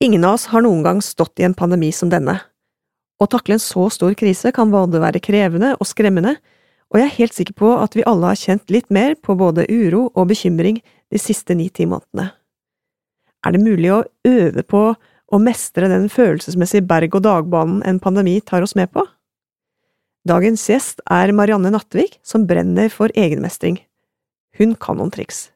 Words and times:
Ingen 0.00 0.24
av 0.24 0.36
oss 0.36 0.46
har 0.52 0.62
noen 0.62 0.84
gang 0.86 1.00
stått 1.02 1.40
i 1.40 1.44
en 1.46 1.56
pandemi 1.58 1.88
som 1.90 2.10
denne. 2.12 2.36
Å 3.18 3.26
takle 3.26 3.56
en 3.56 3.62
så 3.62 3.88
stor 3.90 4.14
krise 4.14 4.52
kan 4.54 4.70
både 4.70 5.00
være 5.02 5.18
krevende 5.18 5.72
og 5.74 5.88
skremmende, 5.90 6.36
og 6.88 7.00
jeg 7.00 7.08
er 7.08 7.16
helt 7.16 7.34
sikker 7.34 7.56
på 7.58 7.72
at 7.82 7.98
vi 7.98 8.06
alle 8.06 8.30
har 8.30 8.38
kjent 8.38 8.70
litt 8.70 8.86
mer 8.94 9.16
på 9.18 9.34
både 9.34 9.66
uro 9.66 10.06
og 10.14 10.30
bekymring 10.30 10.78
de 11.10 11.18
siste 11.18 11.56
ni–ti 11.58 11.88
månedene. 11.90 12.30
Er 13.42 13.54
det 13.54 13.64
mulig 13.64 13.90
å 13.90 14.04
øve 14.28 14.62
på 14.62 14.84
å 14.94 15.42
mestre 15.42 15.90
den 15.90 16.06
følelsesmessige 16.12 16.86
berg-og-dag-banen 16.88 17.82
en 17.82 17.98
pandemi 18.02 18.38
tar 18.38 18.62
oss 18.62 18.78
med 18.78 18.94
på? 18.94 19.02
Dagens 20.28 20.62
gjest 20.70 21.02
er 21.10 21.34
Marianne 21.34 21.74
Nattvik, 21.74 22.20
som 22.22 22.46
brenner 22.46 22.90
for 22.92 23.10
egenmestring. 23.18 23.80
Hun 24.58 24.78
kan 24.78 24.98
noen 24.98 25.10
triks. 25.10 25.48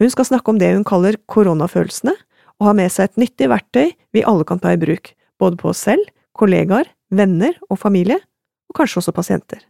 Hun 0.00 0.08
skal 0.10 0.32
snakke 0.32 0.50
om 0.50 0.58
det 0.60 0.72
hun 0.72 0.88
kaller 0.88 1.20
koronafølelsene, 1.28 2.16
og 2.60 2.70
har 2.70 2.76
med 2.78 2.92
seg 2.92 3.10
et 3.10 3.22
nyttig 3.24 3.48
verktøy 3.50 3.94
vi 4.14 4.24
alle 4.26 4.46
kan 4.46 4.60
ta 4.62 4.74
i 4.74 4.80
bruk, 4.80 5.12
både 5.40 5.58
på 5.60 5.72
oss 5.72 5.82
selv, 5.88 6.04
kollegaer, 6.38 6.88
venner 7.14 7.56
og 7.68 7.80
familie, 7.82 8.20
og 8.70 8.78
kanskje 8.78 9.02
også 9.02 9.14
pasienter. 9.14 9.64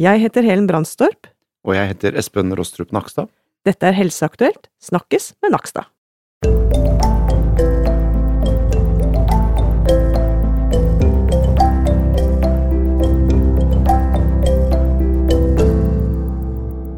Jeg 0.00 0.20
heter 0.24 0.44
Helen 0.44 0.68
Brandstorp. 0.68 1.28
Og 1.64 1.76
jeg 1.76 1.94
heter 1.94 2.18
Espen 2.18 2.52
Rostrup 2.56 2.92
Nakstad. 2.92 3.30
Dette 3.64 3.88
er 3.88 3.96
Helseaktuelt, 3.96 4.68
snakkes 4.82 5.32
med 5.40 5.54
Nakstad. 5.56 5.88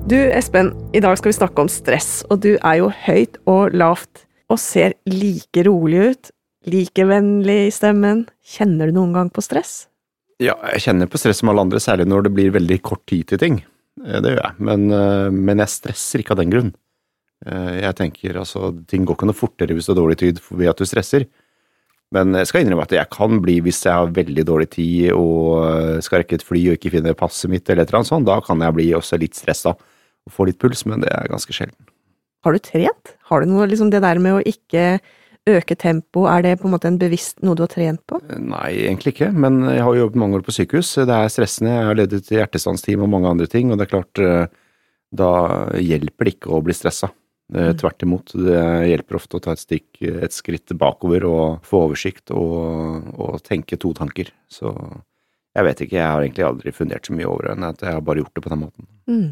Du 0.07 0.19
Espen, 0.31 0.71
i 0.95 1.03
dag 1.03 1.19
skal 1.19 1.33
vi 1.33 1.39
snakke 1.39 1.63
om 1.63 1.71
stress, 1.71 2.23
og 2.31 2.43
du 2.43 2.53
er 2.57 2.79
jo 2.79 2.91
høyt 3.07 3.39
og 3.51 3.75
lavt 3.75 4.26
og 4.53 4.61
ser 4.63 4.97
like 5.11 5.65
rolig 5.67 6.03
ut, 6.11 6.33
like 6.71 7.07
vennlig 7.07 7.59
i 7.67 7.75
stemmen. 7.75 8.27
Kjenner 8.47 8.91
du 8.91 8.99
noen 8.99 9.15
gang 9.17 9.31
på 9.33 9.45
stress? 9.45 9.87
Ja, 10.43 10.57
jeg 10.75 10.85
kjenner 10.85 11.09
på 11.09 11.19
stress 11.21 11.41
som 11.41 11.51
alle 11.51 11.65
andre, 11.65 11.81
særlig 11.81 12.09
når 12.11 12.27
det 12.27 12.35
blir 12.37 12.53
veldig 12.55 12.79
kort 12.85 13.07
tid 13.09 13.25
til 13.31 13.41
ting. 13.41 13.63
Eh, 14.05 14.21
det 14.21 14.35
gjør 14.35 14.43
jeg, 14.43 14.59
men, 14.69 14.91
eh, 14.93 15.31
men 15.33 15.63
jeg 15.65 15.73
stresser 15.73 16.23
ikke 16.23 16.37
av 16.37 16.43
den 16.43 16.53
grunn. 16.53 16.75
Eh, 17.47 17.81
jeg 17.83 17.97
tenker 17.97 18.39
altså, 18.43 18.71
ting 18.89 19.07
går 19.09 19.17
ikke 19.17 19.31
noe 19.31 19.37
fortere 19.37 19.77
hvis 19.77 19.89
du 19.89 19.95
har 19.95 20.01
dårlig 20.03 20.19
tid 20.21 20.41
ved 20.51 20.73
at 20.73 20.81
du 20.81 20.89
stresser. 20.89 21.27
Men 22.15 22.37
jeg 22.39 22.47
skal 22.47 22.63
innrømme 22.63 22.85
at 22.87 22.95
jeg 22.95 23.11
kan 23.11 23.41
bli, 23.43 23.59
hvis 23.65 23.83
jeg 23.83 23.97
har 23.97 24.13
veldig 24.15 24.45
dårlig 24.47 24.69
tid 24.77 25.11
og 25.17 25.99
skal 26.07 26.23
rekke 26.23 26.39
et 26.39 26.45
fly 26.47 26.61
og 26.69 26.77
ikke 26.77 26.93
finner 26.95 27.19
passet 27.19 27.51
mitt 27.51 27.67
eller 27.67 27.83
et 27.83 27.91
eller 27.91 28.05
annet 28.05 28.13
sånt, 28.13 28.29
da 28.29 28.39
kan 28.47 28.63
jeg 28.63 28.77
bli 28.77 28.87
også 28.95 29.19
litt 29.19 29.35
stressa 29.35 29.73
og 29.75 30.33
få 30.33 30.47
litt 30.47 30.61
puls, 30.63 30.85
men 30.87 31.03
det 31.03 31.11
er 31.11 31.27
ganske 31.33 31.57
sjelden. 31.57 31.91
Har 32.47 32.55
du 32.55 32.63
trent? 32.63 33.17
Har 33.27 33.43
du 33.43 33.51
noe 33.51 33.67
liksom 33.67 33.91
det 33.91 34.05
der 34.05 34.21
med 34.23 34.39
å 34.39 34.43
ikke 34.47 35.01
øke 35.47 35.77
tempo, 35.79 36.25
er 36.31 36.43
det 36.43 36.57
på 36.61 36.67
en 36.67 36.75
måte 36.75 36.89
en 36.91 36.99
bevisst 36.99 37.39
noe 37.47 37.59
du 37.59 37.63
har 37.65 37.71
trent 37.71 38.03
på? 38.11 38.19
Nei, 38.43 38.71
egentlig 38.87 39.15
ikke, 39.15 39.31
men 39.35 39.61
jeg 39.69 39.85
har 39.87 39.99
jobbet 39.99 40.21
mange 40.23 40.39
år 40.41 40.47
på 40.47 40.55
sykehus. 40.55 40.93
Det 41.07 41.15
er 41.15 41.31
stressende. 41.31 41.75
Jeg 41.75 41.89
har 41.89 41.99
ledet 42.01 42.33
hjertestansteam 42.35 43.05
og 43.07 43.13
mange 43.13 43.31
andre 43.31 43.47
ting, 43.51 43.71
og 43.71 43.79
det 43.79 43.87
er 43.87 43.93
klart, 43.93 44.23
eh, 44.23 44.49
da 45.15 45.31
hjelper 45.79 46.27
det 46.27 46.37
ikke 46.37 46.51
å 46.55 46.63
bli 46.67 46.75
stressa. 46.75 47.13
Mm. 47.55 47.77
Tvert 47.79 48.03
imot. 48.03 48.33
Det 48.43 48.63
hjelper 48.91 49.21
ofte 49.21 49.39
å 49.39 49.43
ta 49.45 49.53
et, 49.55 49.63
stikk, 49.63 50.01
et 50.03 50.35
skritt 50.35 50.73
bakover 50.75 51.29
og 51.29 51.67
få 51.67 51.85
oversikt 51.85 52.33
og, 52.35 53.07
og, 53.15 53.37
tenke 53.47 53.79
to 53.79 53.93
tanker. 53.95 54.33
Så 54.51 54.75
jeg 55.55 55.69
vet 55.69 55.83
ikke, 55.85 55.99
jeg 56.01 56.11
har 56.11 56.25
egentlig 56.25 56.47
aldri 56.49 56.75
fundert 56.75 57.07
så 57.07 57.15
mye 57.15 57.29
over 57.31 57.47
det, 57.47 57.55
enn 57.55 57.69
at 57.71 57.87
jeg 57.87 57.95
har 57.95 58.03
bare 58.03 58.25
gjort 58.25 58.35
det 58.35 58.43
på 58.43 58.51
den 58.51 58.63
måten. 58.65 58.89
Mm. 59.07 59.29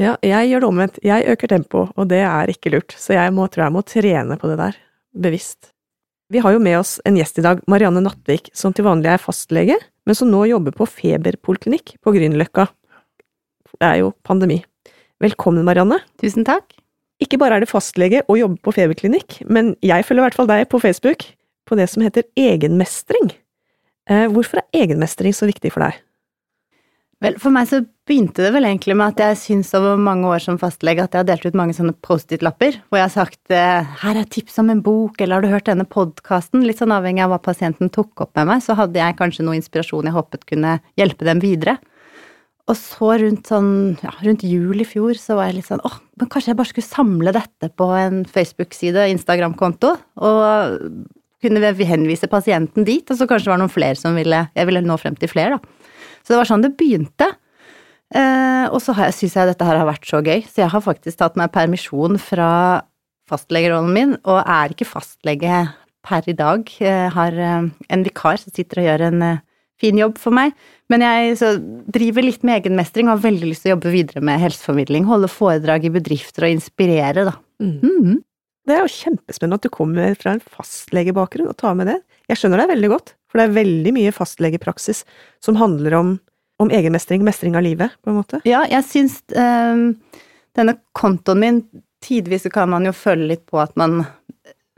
Ja, 0.00 0.14
jeg 0.24 0.48
gjør 0.48 0.62
det 0.62 0.68
omvendt. 0.70 0.98
Jeg 1.04 1.26
øker 1.28 1.50
tempoet, 1.50 1.90
og 1.92 2.08
det 2.08 2.22
er 2.24 2.48
ikke 2.48 2.72
lurt, 2.72 2.94
så 2.96 3.12
jeg 3.18 3.34
må, 3.36 3.44
tror 3.52 3.66
jeg 3.66 3.74
må 3.74 3.82
trene 3.84 4.38
på 4.40 4.48
det 4.48 4.56
der, 4.56 4.78
bevisst. 5.12 5.74
Vi 6.32 6.40
har 6.40 6.54
jo 6.54 6.62
med 6.62 6.78
oss 6.78 6.94
en 7.04 7.18
gjest 7.18 7.40
i 7.42 7.44
dag, 7.44 7.60
Marianne 7.68 8.00
Nattvik, 8.00 8.48
som 8.56 8.72
til 8.72 8.86
vanlig 8.86 9.10
er 9.12 9.20
fastlege, 9.20 9.76
men 10.08 10.16
som 10.16 10.30
nå 10.32 10.46
jobber 10.48 10.72
på 10.78 10.88
feberpoliklinikk 10.88 11.98
på 12.00 12.14
Grünerløkka. 12.16 12.68
Det 13.76 13.88
er 13.90 14.00
jo 14.00 14.14
pandemi. 14.24 14.62
Velkommen, 15.20 15.66
Marianne. 15.68 16.00
Tusen 16.22 16.48
takk. 16.48 16.72
Ikke 17.20 17.36
bare 17.42 17.58
er 17.58 17.66
det 17.66 17.68
fastlege 17.68 18.22
og 18.24 18.38
jobber 18.40 18.62
på 18.64 18.76
feberklinikk, 18.78 19.42
men 19.52 19.74
jeg 19.84 20.06
følger 20.08 20.24
i 20.24 20.28
hvert 20.30 20.38
fall 20.38 20.48
deg 20.48 20.64
på 20.72 20.80
Facebook 20.80 21.28
på 21.68 21.76
det 21.76 21.90
som 21.92 22.06
heter 22.06 22.24
egenmestring. 22.40 23.34
Eh, 24.08 24.30
hvorfor 24.32 24.62
er 24.62 24.86
egenmestring 24.86 25.36
så 25.36 25.50
viktig 25.50 25.74
for 25.74 25.84
deg? 25.84 26.00
Vel, 27.20 27.36
for 27.36 27.52
meg 27.52 27.68
så 27.68 27.82
begynte 28.10 28.42
det 28.42 28.50
vel 28.54 28.66
egentlig 28.66 28.96
med 28.98 29.12
at 29.12 29.20
jeg 29.22 29.38
syns 29.38 29.70
over 29.78 30.00
mange 30.00 30.26
år 30.26 30.42
som 30.42 30.58
fastlege 30.58 31.04
at 31.04 31.14
jeg 31.14 31.22
har 31.22 31.28
delt 31.28 31.44
ut 31.46 31.58
mange 31.58 31.76
sånne 31.76 31.94
Post-It-lapper 32.02 32.80
hvor 32.88 32.98
jeg 32.98 33.06
har 33.06 33.12
sagt 33.14 33.54
eh, 33.54 33.92
her 34.02 34.18
er 34.18 34.26
tips 34.26 34.58
om 34.62 34.72
en 34.72 34.82
bok, 34.82 35.20
eller 35.20 35.38
har 35.38 35.44
du 35.44 35.52
hørt 35.52 35.68
denne 35.70 35.86
podkasten? 35.86 36.64
Litt 36.66 36.82
sånn 36.82 36.94
avhengig 36.94 37.22
av 37.24 37.34
hva 37.34 37.38
pasienten 37.44 37.92
tok 37.94 38.24
opp 38.26 38.34
med 38.38 38.50
meg, 38.50 38.64
så 38.64 38.74
hadde 38.78 38.98
jeg 38.98 39.18
kanskje 39.20 39.46
noe 39.46 39.58
inspirasjon 39.58 40.10
jeg 40.10 40.16
håpet 40.16 40.46
kunne 40.50 40.78
hjelpe 40.98 41.28
dem 41.28 41.42
videre. 41.44 41.76
Og 42.70 42.76
så 42.78 43.14
rundt 43.22 43.50
sånn, 43.50 43.70
ja, 44.02 44.12
rundt 44.22 44.44
jul 44.46 44.82
i 44.82 44.86
fjor 44.86 45.18
så 45.18 45.38
var 45.38 45.50
jeg 45.50 45.60
litt 45.60 45.70
sånn 45.70 45.82
åh, 45.86 45.96
men 46.20 46.30
kanskje 46.30 46.52
jeg 46.52 46.58
bare 46.60 46.70
skulle 46.70 46.90
samle 46.90 47.34
dette 47.34 47.70
på 47.78 47.88
en 47.98 48.22
Facebook-side, 48.30 49.06
Instagram-konto, 49.14 49.94
og 50.22 50.80
kunne 51.40 51.72
vi 51.78 51.88
henvise 51.88 52.28
pasienten 52.30 52.86
dit, 52.86 53.06
og 53.06 53.16
så 53.16 53.26
kanskje 53.26 53.48
det 53.48 53.54
var 53.54 53.62
noen 53.62 53.72
flere 53.72 53.96
som 53.98 54.18
ville 54.18 54.42
Jeg 54.54 54.68
ville 54.68 54.82
nå 54.84 54.98
frem 55.00 55.16
til 55.18 55.30
flere, 55.30 55.56
da. 55.56 55.94
Så 56.20 56.34
det 56.34 56.42
var 56.42 56.50
sånn 56.50 56.66
det 56.66 56.74
begynte. 56.78 57.30
Eh, 58.10 58.66
og 58.74 58.80
så 58.82 58.94
syns 59.14 59.36
jeg 59.36 59.50
dette 59.52 59.66
her 59.66 59.78
har 59.78 59.88
vært 59.88 60.08
så 60.08 60.18
gøy, 60.24 60.42
så 60.48 60.64
jeg 60.64 60.72
har 60.72 60.82
faktisk 60.82 61.20
tatt 61.20 61.38
meg 61.38 61.52
permisjon 61.54 62.18
fra 62.18 62.50
fastlegerollen 63.30 63.94
min, 63.94 64.16
og 64.26 64.40
er 64.42 64.74
ikke 64.74 64.88
fastlege 64.88 65.68
per 66.06 66.26
i 66.30 66.34
dag. 66.34 66.66
Jeg 66.80 67.12
har 67.14 67.36
eh, 67.36 67.68
en 67.70 68.06
vikar 68.06 68.40
som 68.40 68.54
sitter 68.54 68.82
og 68.82 68.88
gjør 68.88 69.06
en 69.10 69.26
eh, 69.26 69.44
fin 69.80 70.00
jobb 70.00 70.18
for 70.20 70.34
meg. 70.36 70.56
Men 70.92 71.04
jeg 71.06 71.36
driver 71.92 72.26
litt 72.26 72.42
med 72.44 72.60
egenmestring 72.60 73.08
og 73.08 73.16
har 73.16 73.28
veldig 73.28 73.52
lyst 73.52 73.64
til 73.64 73.72
å 73.72 73.76
jobbe 73.76 73.94
videre 73.94 74.24
med 74.24 74.42
helseformidling. 74.42 75.06
Holde 75.08 75.30
foredrag 75.30 75.86
i 75.86 75.92
bedrifter 75.94 76.48
og 76.48 76.56
inspirere, 76.56 77.28
da. 77.30 77.36
Mm. 77.62 77.78
Mm 77.84 78.18
Det 78.68 78.76
er 78.76 78.84
jo 78.84 78.92
kjempespennende 78.92 79.56
at 79.56 79.64
du 79.64 79.72
kommer 79.72 80.12
fra 80.20 80.34
en 80.34 80.42
fastlegebakgrunn 80.44 81.48
og 81.48 81.56
tar 81.58 81.78
med 81.78 81.88
det. 81.90 81.96
Jeg 82.28 82.42
skjønner 82.42 82.60
deg 82.62 82.74
veldig 82.74 82.90
godt. 82.92 83.14
For 83.30 83.38
det 83.38 83.46
er 83.46 83.56
veldig 83.56 83.92
mye 83.94 84.12
fastlegepraksis 84.14 85.04
som 85.42 85.58
handler 85.58 85.96
om, 85.96 86.12
om 86.60 86.70
egenmestring, 86.70 87.24
mestring 87.24 87.56
av 87.56 87.64
livet, 87.64 87.96
på 88.04 88.12
en 88.12 88.20
måte. 88.20 88.42
Ja, 88.48 88.62
jeg 88.68 88.84
syns 88.88 89.20
um, 89.34 89.94
denne 90.58 90.76
kontoen 90.96 91.40
min 91.42 91.62
Tidvis 92.00 92.46
kan 92.48 92.70
man 92.72 92.86
jo 92.88 92.94
føle 92.96 93.26
litt 93.28 93.42
på 93.44 93.58
at 93.60 93.74
man 93.76 93.98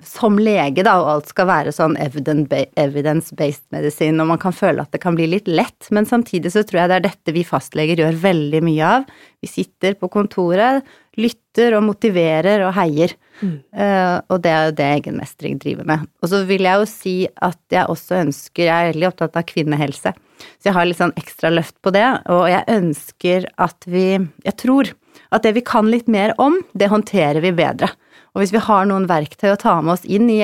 som 0.02 0.38
lege, 0.42 0.82
da, 0.82 0.96
og 0.98 1.10
alt 1.12 1.28
skal 1.30 1.46
være 1.46 1.72
sånn 1.74 1.94
evidence-based 2.00 3.68
medisin, 3.74 4.18
og 4.18 4.26
man 4.32 4.40
kan 4.42 4.54
føle 4.56 4.82
at 4.82 4.90
det 4.90 4.98
kan 5.04 5.14
bli 5.14 5.28
litt 5.30 5.46
lett, 5.46 5.86
men 5.94 6.08
samtidig 6.08 6.50
så 6.54 6.64
tror 6.66 6.80
jeg 6.80 6.90
det 6.90 6.96
er 6.98 7.06
dette 7.06 7.34
vi 7.36 7.44
fastleger 7.46 8.02
gjør 8.02 8.18
veldig 8.24 8.62
mye 8.66 8.88
av. 8.98 9.06
Vi 9.42 9.50
sitter 9.50 9.94
på 10.00 10.10
kontoret, 10.12 10.82
lytter 11.20 11.76
og 11.76 11.84
motiverer 11.84 12.64
og 12.66 12.74
heier. 12.76 13.14
Mm. 13.42 13.56
Uh, 13.74 14.18
og 14.32 14.42
det 14.44 14.52
er 14.52 14.66
jo 14.66 14.74
det 14.78 14.88
egenmestring 14.98 15.58
driver 15.60 15.88
med. 15.88 16.06
Og 16.22 16.32
så 16.32 16.42
vil 16.48 16.64
jeg 16.66 16.80
jo 16.80 16.88
si 16.88 17.16
at 17.42 17.60
jeg 17.74 17.90
også 17.90 18.20
ønsker 18.22 18.68
Jeg 18.68 18.72
er 18.72 18.92
veldig 18.92 19.08
opptatt 19.10 19.38
av 19.40 19.46
kvinnehelse, 19.48 20.12
så 20.12 20.70
jeg 20.70 20.76
har 20.76 20.88
litt 20.88 21.00
sånn 21.00 21.14
ekstra 21.18 21.52
løft 21.52 21.76
på 21.84 21.92
det. 21.94 22.06
Og 22.32 22.46
jeg 22.50 22.68
ønsker 22.78 23.48
at 23.60 23.88
vi 23.90 24.06
Jeg 24.46 24.58
tror 24.60 24.92
at 25.32 25.44
det 25.44 25.54
vi 25.56 25.64
kan 25.64 25.88
litt 25.88 26.08
mer 26.12 26.34
om, 26.40 26.58
det 26.72 26.92
håndterer 26.92 27.40
vi 27.44 27.54
bedre. 27.56 27.90
Og 28.32 28.42
hvis 28.42 28.52
vi 28.54 28.64
har 28.64 28.86
noen 28.88 29.08
verktøy 29.08 29.52
å 29.52 29.60
ta 29.60 29.78
med 29.80 29.98
oss 29.98 30.06
inn 30.08 30.30
i 30.32 30.42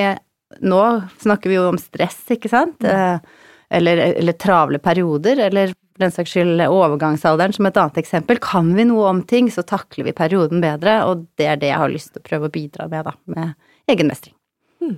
Nå 0.65 0.81
snakker 1.21 1.51
vi 1.51 1.59
jo 1.59 1.67
om 1.69 1.77
stress, 1.77 2.23
ikke 2.33 2.49
sant? 2.49 2.81
Mm. 2.81 3.19
Uh, 3.21 3.49
eller, 3.69 3.99
eller 4.17 4.33
travle 4.33 4.79
perioder, 4.81 5.37
eller 5.45 5.75
den 5.99 6.13
saks 6.13 6.33
skyld 6.33 6.61
overgangsalderen 6.65 7.55
som 7.55 7.67
et 7.69 7.77
annet 7.79 7.99
eksempel. 8.01 8.39
Kan 8.43 8.71
vi 8.77 8.85
noe 8.87 9.09
om 9.11 9.21
ting, 9.27 9.49
så 9.51 9.63
takler 9.67 10.07
vi 10.07 10.15
perioden 10.15 10.63
bedre, 10.63 10.99
og 11.09 11.25
det 11.39 11.49
er 11.51 11.61
det 11.61 11.71
jeg 11.71 11.81
har 11.81 11.93
lyst 11.93 12.13
til 12.13 12.23
å 12.23 12.27
prøve 12.29 12.49
å 12.49 12.53
bidra 12.53 12.87
med, 12.91 13.09
da, 13.09 13.15
med 13.35 13.91
egenmestring. 13.91 14.35
Hmm. 14.79 14.97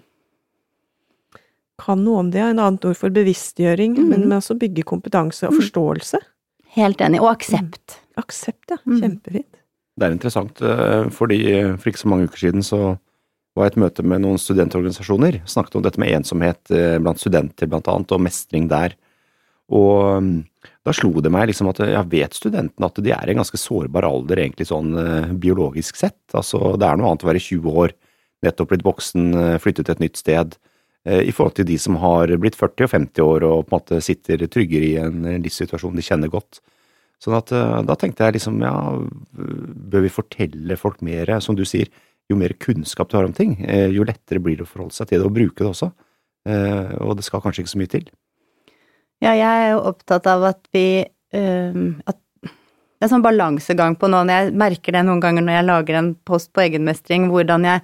Kan 1.82 2.04
noe 2.06 2.26
om 2.26 2.34
det, 2.34 2.44
en 2.46 2.62
annet 2.62 2.86
ord 2.90 3.00
for 3.00 3.14
bevisstgjøring, 3.14 3.98
mm. 3.98 4.12
men 4.14 4.38
også 4.38 4.58
bygge 4.62 4.86
kompetanse 4.88 5.48
og 5.48 5.56
hmm. 5.56 5.64
forståelse. 5.64 6.22
Helt 6.78 7.02
enig, 7.04 7.20
og 7.20 7.34
aksept. 7.34 7.98
Mm. 7.98 8.22
Aksept, 8.22 8.66
ja. 8.70 8.80
Hmm. 8.86 9.00
Kjempefint. 9.02 9.50
Det 10.00 10.08
er 10.08 10.14
interessant, 10.16 10.62
eh, 10.64 11.08
fordi 11.14 11.42
for 11.76 11.92
ikke 11.92 12.02
så 12.02 12.10
mange 12.10 12.30
uker 12.30 12.46
siden 12.46 12.64
så 12.66 12.82
var 13.58 13.68
jeg 13.68 13.74
et 13.74 13.82
møte 13.84 14.06
med 14.08 14.24
noen 14.24 14.40
studentorganisasjoner. 14.40 15.42
Snakket 15.50 15.78
om 15.78 15.84
dette 15.84 16.00
med 16.00 16.14
ensomhet 16.16 16.72
eh, 16.72 16.98
blant 17.04 17.20
studenter, 17.20 17.68
blant 17.68 17.90
annet, 17.92 18.14
og 18.16 18.24
mestring 18.24 18.70
der. 18.72 18.96
Og 19.72 20.42
da 20.86 20.94
slo 20.96 21.22
det 21.24 21.32
meg 21.34 21.48
liksom 21.50 21.70
at 21.72 21.80
jeg 21.84 22.10
vet 22.12 22.36
studentene 22.36 22.88
at 22.88 23.00
de 23.00 23.14
er 23.14 23.30
i 23.30 23.36
en 23.36 23.42
ganske 23.42 23.60
sårbar 23.60 24.08
alder, 24.08 24.42
egentlig 24.44 24.68
sånn 24.72 24.96
uh, 24.98 25.30
biologisk 25.32 26.00
sett. 26.00 26.20
Altså, 26.34 26.74
det 26.80 26.88
er 26.88 27.00
noe 27.00 27.12
annet 27.12 27.24
å 27.24 27.30
være 27.30 27.44
20 27.44 27.80
år, 27.84 27.96
nettopp 28.46 28.74
blitt 28.74 28.86
voksen, 28.88 29.32
uh, 29.38 29.56
flyttet 29.62 29.88
til 29.88 29.96
et 29.96 30.04
nytt 30.04 30.20
sted, 30.20 30.58
uh, 31.08 31.22
i 31.22 31.32
forhold 31.32 31.56
til 31.60 31.70
de 31.70 31.78
som 31.80 32.00
har 32.02 32.34
blitt 32.42 32.60
40 32.60 32.88
og 32.88 32.94
50 32.98 33.26
år 33.26 33.48
og 33.48 33.64
på 33.64 33.72
en 33.72 33.78
måte 33.78 34.02
sitter 34.04 34.44
tryggere 34.52 34.90
i 34.90 35.00
en 35.02 35.42
livssituasjon 35.46 35.96
de 35.96 36.06
kjenner 36.06 36.34
godt. 36.34 36.60
Sånn 37.22 37.38
at 37.38 37.52
da 37.86 37.94
tenkte 38.02 38.26
jeg 38.26 38.40
liksom, 38.40 38.56
ja, 38.66 38.74
bør 39.38 40.02
vi 40.02 40.10
fortelle 40.10 40.74
folk 40.74 41.04
mer, 41.06 41.30
som 41.46 41.54
du 41.54 41.62
sier, 41.70 41.86
jo 42.32 42.40
mer 42.40 42.56
kunnskap 42.62 43.12
du 43.12 43.18
har 43.18 43.28
om 43.28 43.36
ting, 43.36 43.58
eh, 43.66 43.90
jo 43.94 44.06
lettere 44.08 44.42
blir 44.44 44.58
det 44.60 44.66
å 44.66 44.72
forholde 44.72 44.96
seg 44.96 45.12
til 45.12 45.22
det 45.22 45.28
og 45.28 45.36
bruke 45.36 45.62
det 45.62 45.70
også. 45.72 45.92
Eh, 46.48 46.94
og 47.06 47.18
det 47.18 47.26
skal 47.28 47.44
kanskje 47.44 47.66
ikke 47.66 47.76
så 47.76 47.82
mye 47.82 47.92
til. 47.92 48.08
Ja, 49.22 49.36
jeg 49.38 49.48
er 49.48 49.74
jo 49.76 49.84
opptatt 49.92 50.28
av 50.30 50.44
at 50.50 50.62
vi 50.74 51.04
um, 51.38 52.02
At 52.10 52.18
det 53.02 53.08
er 53.08 53.16
sånn 53.16 53.26
balansegang 53.26 53.96
på 53.98 54.10
nå. 54.14 54.20
Når 54.30 54.36
jeg 54.36 54.56
merker 54.62 54.94
det 54.94 55.02
noen 55.08 55.22
ganger 55.24 55.42
når 55.42 55.56
jeg 55.56 55.66
lager 55.66 55.96
en 55.98 56.10
post 56.30 56.52
på 56.54 56.62
egenmestring, 56.68 57.32
hvordan 57.34 57.66
jeg 57.66 57.82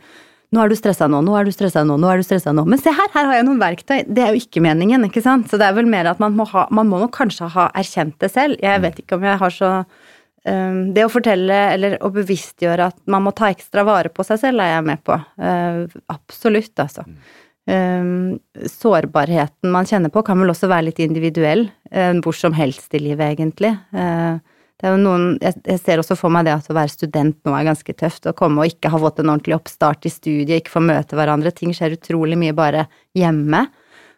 nå 0.56 0.62
er 0.63 0.72
du 0.72 0.78
stressa 0.80 1.10
nå, 1.12 1.19
nå 1.28 1.34
er 1.36 1.48
du 1.48 1.51
stressa 1.51 1.81
nå, 1.84 1.98
nå 2.00 2.07
er 2.07 2.22
du 2.22 2.24
stressa 2.24 2.54
nå. 2.56 2.63
Men 2.69 2.80
se 2.80 2.92
her, 2.95 3.10
her 3.12 3.25
har 3.28 3.36
jeg 3.36 3.48
noen 3.50 3.60
verktøy. 3.60 3.98
Det 4.06 4.24
er 4.24 4.30
jo 4.31 4.44
ikke 4.45 4.62
meningen, 4.63 5.04
ikke 5.10 5.24
sant. 5.25 5.50
Så 5.50 5.60
det 5.60 5.66
er 5.68 5.74
vel 5.75 5.89
mer 5.92 6.07
at 6.07 6.22
man 6.24 6.38
må 6.38 6.45
ha 6.54 6.68
Man 6.72 6.88
må 6.88 7.01
nok 7.01 7.16
kanskje 7.18 7.50
ha 7.51 7.66
erkjent 7.75 8.16
det 8.24 8.30
selv. 8.31 8.62
Jeg 8.63 8.83
vet 8.86 9.01
ikke 9.01 9.18
om 9.18 9.25
jeg 9.28 9.42
har 9.42 9.56
så 9.57 9.72
um, 9.81 10.80
Det 10.95 11.04
å 11.04 11.12
fortelle 11.12 11.57
eller 11.74 11.98
å 12.00 12.13
bevisstgjøre 12.16 12.88
at 12.94 13.01
man 13.12 13.25
må 13.25 13.36
ta 13.36 13.50
ekstra 13.51 13.83
vare 13.88 14.13
på 14.13 14.24
seg 14.28 14.40
selv, 14.45 14.63
er 14.63 14.78
jeg 14.78 14.88
med 14.88 15.04
på. 15.04 15.19
Uh, 15.42 15.83
absolutt, 16.13 16.75
altså. 16.86 17.04
Um, 17.04 17.19
sårbarheten 17.68 19.74
man 19.74 19.88
kjenner 19.90 20.12
på, 20.14 20.22
kan 20.24 20.40
vel 20.40 20.54
også 20.54 20.69
være 20.72 20.88
litt 20.88 21.02
individuell. 21.04 21.66
Uh, 21.92 22.16
hvor 22.24 22.36
som 22.36 22.56
helst 22.56 22.96
i 22.96 23.02
livet, 23.04 23.34
egentlig. 23.34 23.74
Uh, 23.96 24.40
det 24.78 24.86
er 24.86 24.94
jo 24.94 25.02
noen, 25.02 25.25
jeg, 25.42 25.58
jeg, 25.66 25.81
ser 25.81 26.02
også 26.02 26.16
for 26.19 26.34
meg 26.34 26.46
det 26.46 26.54
at 26.54 26.68
å 26.69 26.75
være 26.78 26.94
student 26.94 27.38
nå 27.48 27.54
er 27.58 27.66
ganske 27.66 27.94
tøft. 27.98 28.28
Å 28.30 28.36
komme 28.38 28.62
og 28.62 28.75
ikke 28.75 28.92
ha 28.94 29.00
fått 29.02 29.24
en 29.24 29.31
ordentlig 29.34 29.58
oppstart 29.58 30.06
i 30.06 30.14
studiet, 30.14 30.60
ikke 30.60 30.75
få 30.75 30.84
møte 30.86 31.18
hverandre. 31.18 31.54
Ting 31.56 31.74
skjer 31.74 31.96
utrolig 31.98 32.38
mye 32.40 32.56
bare 32.58 32.86
hjemme. 33.18 33.66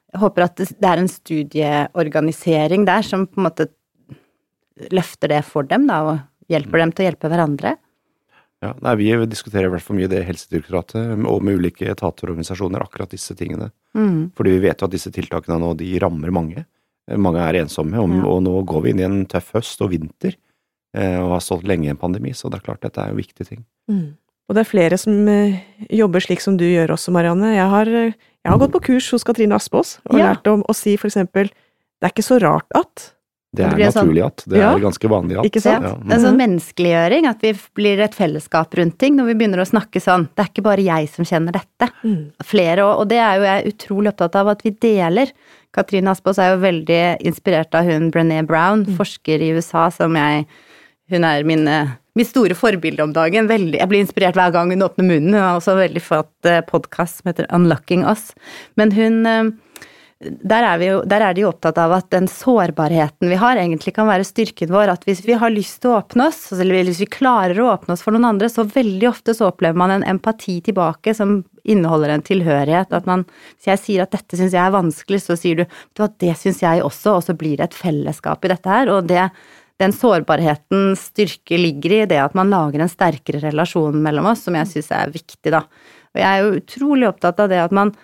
Jeg 0.09 0.23
håper 0.23 0.47
at 0.47 0.59
det 0.59 0.89
er 0.89 0.99
en 0.99 1.11
studieorganisering 1.11 2.83
der 2.89 3.07
som 3.07 3.23
på 3.29 3.39
en 3.39 3.47
måte 3.47 3.69
løfter 4.91 5.31
det 5.31 5.45
for 5.47 5.67
dem, 5.69 5.87
da, 5.87 6.01
og 6.03 6.51
hjelper 6.51 6.83
dem 6.83 6.91
til 6.91 7.05
å 7.05 7.09
hjelpe 7.09 7.31
hverandre. 7.31 7.77
Ja, 8.59 8.73
nei, 8.83 8.95
Vi 8.99 9.11
diskuterer 9.31 9.69
i 9.69 9.71
hvert 9.71 9.85
fall 9.85 9.99
mye 10.01 10.09
det 10.11 10.19
i 10.19 10.27
Helsedirektoratet 10.27 11.13
og 11.29 11.43
med 11.45 11.61
ulike 11.61 11.87
etater 11.87 12.27
og 12.27 12.33
organisasjoner, 12.33 12.83
akkurat 12.83 13.11
disse 13.13 13.35
tingene. 13.39 13.69
Mm. 13.95 14.31
Fordi 14.35 14.55
vi 14.57 14.63
vet 14.67 14.81
jo 14.81 14.89
at 14.89 14.95
disse 14.95 15.11
tiltakene 15.15 15.61
nå, 15.61 15.73
de 15.79 15.93
rammer 16.03 16.33
mange. 16.35 16.65
Mange 17.09 17.41
er 17.41 17.61
ensomme, 17.61 17.97
og, 18.01 18.11
ja. 18.11 18.25
og 18.27 18.43
nå 18.45 18.57
går 18.69 18.83
vi 18.83 18.93
inn 18.93 19.01
i 19.01 19.07
en 19.07 19.21
tøff 19.31 19.53
høst 19.55 19.79
og 19.85 19.93
vinter. 19.93 20.35
Eh, 20.97 21.19
og 21.21 21.37
har 21.37 21.45
stått 21.45 21.67
lenge 21.69 21.87
i 21.87 21.93
en 21.93 22.01
pandemi, 22.01 22.33
så 22.33 22.49
det 22.49 22.59
er 22.59 22.65
klart 22.65 22.83
dette 22.83 23.01
er 23.01 23.13
jo 23.13 23.21
viktige 23.21 23.47
ting. 23.47 23.63
Mm. 23.89 24.17
Og 24.49 24.57
det 24.57 24.63
er 24.63 24.69
flere 24.69 24.97
som 24.97 25.13
uh, 25.29 25.57
jobber 25.93 26.23
slik 26.25 26.41
som 26.41 26.55
du 26.57 26.65
gjør 26.65 26.95
også, 26.95 27.13
Marianne. 27.13 27.53
Jeg 27.53 27.69
har, 27.69 27.91
jeg 27.93 28.49
har 28.49 28.59
gått 28.59 28.73
på 28.73 28.81
kurs 28.89 29.09
hos 29.13 29.25
Katrine 29.27 29.55
Aspaas 29.55 29.99
og 30.09 30.17
ja. 30.17 30.31
lært 30.31 30.49
om 30.49 30.65
å 30.65 30.75
si 30.75 30.95
for 30.97 31.11
eksempel 31.11 31.51
det 31.99 32.07
er 32.07 32.13
ikke 32.15 32.25
så 32.25 32.39
rart 32.41 32.77
at 32.79 33.11
det 33.49 33.63
er 33.65 33.79
det 33.79 33.87
naturlig 33.89 34.21
at. 34.27 34.43
Det 34.45 34.59
ja. 34.59 34.69
er 34.75 34.81
ganske 34.83 35.09
vanlig 35.09 35.37
at. 35.41 35.47
Ikke 35.49 35.61
sant? 35.63 35.85
Ja. 35.87 35.93
Det 35.97 36.13
er 36.13 36.21
sånn 36.21 36.37
menneskeliggjøring, 36.37 37.27
at 37.31 37.45
vi 37.45 37.53
blir 37.79 38.01
et 38.05 38.17
fellesskap 38.17 38.75
rundt 38.77 38.99
ting 39.01 39.15
når 39.17 39.31
vi 39.31 39.35
begynner 39.39 39.63
å 39.63 39.65
snakke 39.65 40.01
sånn. 40.03 40.27
Det 40.37 40.43
er 40.43 40.51
ikke 40.51 40.65
bare 40.67 40.85
jeg 40.85 41.09
som 41.15 41.25
kjenner 41.25 41.55
dette. 41.57 41.87
Mm. 42.03 42.19
Flere, 42.45 42.85
òg. 42.85 43.01
og 43.01 43.09
det 43.09 43.17
er 43.25 43.39
jo 43.39 43.47
jeg 43.47 43.73
utrolig 43.73 44.11
opptatt 44.13 44.37
av 44.37 44.51
at 44.53 44.61
vi 44.65 44.75
deler. 44.85 45.33
Katrine 45.73 46.13
Aspaas 46.13 46.41
er 46.41 46.53
jo 46.53 46.59
veldig 46.61 47.01
inspirert 47.25 47.73
av 47.77 47.89
hun 47.89 48.11
Brené 48.13 48.43
Brown, 48.45 48.85
mm. 48.85 48.99
forsker 48.99 49.41
i 49.41 49.49
USA, 49.57 49.87
som 49.93 50.17
jeg 50.19 50.45
hun 51.09 51.25
er 51.25 51.41
min, 51.41 51.65
min 52.13 52.27
store 52.27 52.53
forbilde 52.53 53.01
om 53.01 53.15
dagen. 53.15 53.49
Veldig, 53.49 53.79
jeg 53.79 53.89
blir 53.89 54.03
inspirert 54.03 54.37
hver 54.37 54.53
gang 54.53 54.69
hun 54.69 54.85
åpner 54.85 55.07
munnen. 55.07 55.33
Hun 55.33 55.41
har 55.41 55.57
også 55.57 55.73
en 55.73 55.81
veldig 55.81 56.03
flott 56.05 56.49
eh, 56.49 56.61
podkast 56.67 57.23
som 57.23 57.31
heter 57.31 57.49
Unlocking 57.55 58.05
Us. 58.05 58.27
Men 58.77 58.93
hun 58.93 59.25
eh, 59.25 59.49
der 60.19 60.65
er, 60.67 60.81
jo, 60.83 60.95
der 61.07 61.23
er, 61.23 61.35
de 61.35 61.45
jo 61.45 61.49
opptatt 61.53 61.77
av 61.79 61.93
at 61.95 62.09
den 62.11 62.25
sårbarheten 62.27 63.29
vi 63.31 63.37
har, 63.39 63.55
egentlig 63.55 63.93
kan 63.95 64.09
være 64.09 64.25
styrken 64.27 64.71
vår. 64.73 64.91
At 64.91 65.05
hvis 65.07 65.21
vi 65.23 65.37
har 65.39 65.53
lyst 65.53 65.77
til 65.79 65.93
å 65.93 66.01
åpne 66.01 66.25
oss, 66.27 66.41
eller 66.51 66.83
hvis 66.89 66.99
vi 67.05 67.07
klarer 67.07 67.61
å 67.63 67.69
åpne 67.71 67.95
oss 67.95 68.03
for 68.03 68.11
noen 68.11 68.27
andre, 68.33 68.49
så 68.51 68.65
veldig 68.67 69.07
ofte 69.07 69.35
så 69.37 69.47
opplever 69.47 69.79
man 69.79 69.93
en 69.95 70.03
empati 70.11 70.57
tilbake 70.65 71.13
som 71.15 71.37
inneholder 71.63 72.11
en 72.17 72.25
tilhørighet. 72.27 72.91
At 72.99 73.07
man, 73.07 73.23
hvis 73.55 73.71
jeg 73.71 73.83
sier 73.85 74.03
at 74.03 74.11
dette 74.17 74.41
syns 74.41 74.57
jeg 74.57 74.63
er 74.65 74.75
vanskelig, 74.75 75.21
så 75.23 75.39
sier 75.39 75.63
du 75.63 76.03
at 76.03 76.19
det 76.19 76.35
syns 76.41 76.59
jeg 76.65 76.83
også, 76.83 77.15
og 77.15 77.25
så 77.29 77.37
blir 77.39 77.55
det 77.55 77.69
et 77.69 77.79
fellesskap 77.79 78.43
i 78.43 78.51
dette 78.51 78.75
her. 78.75 78.91
Og 78.91 79.07
det, 79.07 79.23
den 79.79 79.95
sårbarhetens 79.95 81.07
styrke 81.13 81.63
ligger 81.63 82.01
i 82.01 82.03
det 82.11 82.19
at 82.25 82.35
man 82.35 82.51
lager 82.51 82.83
en 82.83 82.91
sterkere 82.91 83.39
relasjon 83.47 83.95
mellom 84.03 84.33
oss, 84.33 84.43
som 84.49 84.59
jeg 84.59 84.73
syns 84.75 84.91
er 84.99 85.15
viktig, 85.15 85.55
da. 85.55 85.63
Og 86.11 86.19
jeg 86.19 86.27
er 86.27 86.43
jo 86.43 86.55
utrolig 86.59 87.07
opptatt 87.07 87.39
av 87.39 87.53
det 87.55 87.63
at 87.63 87.71
man 87.71 87.95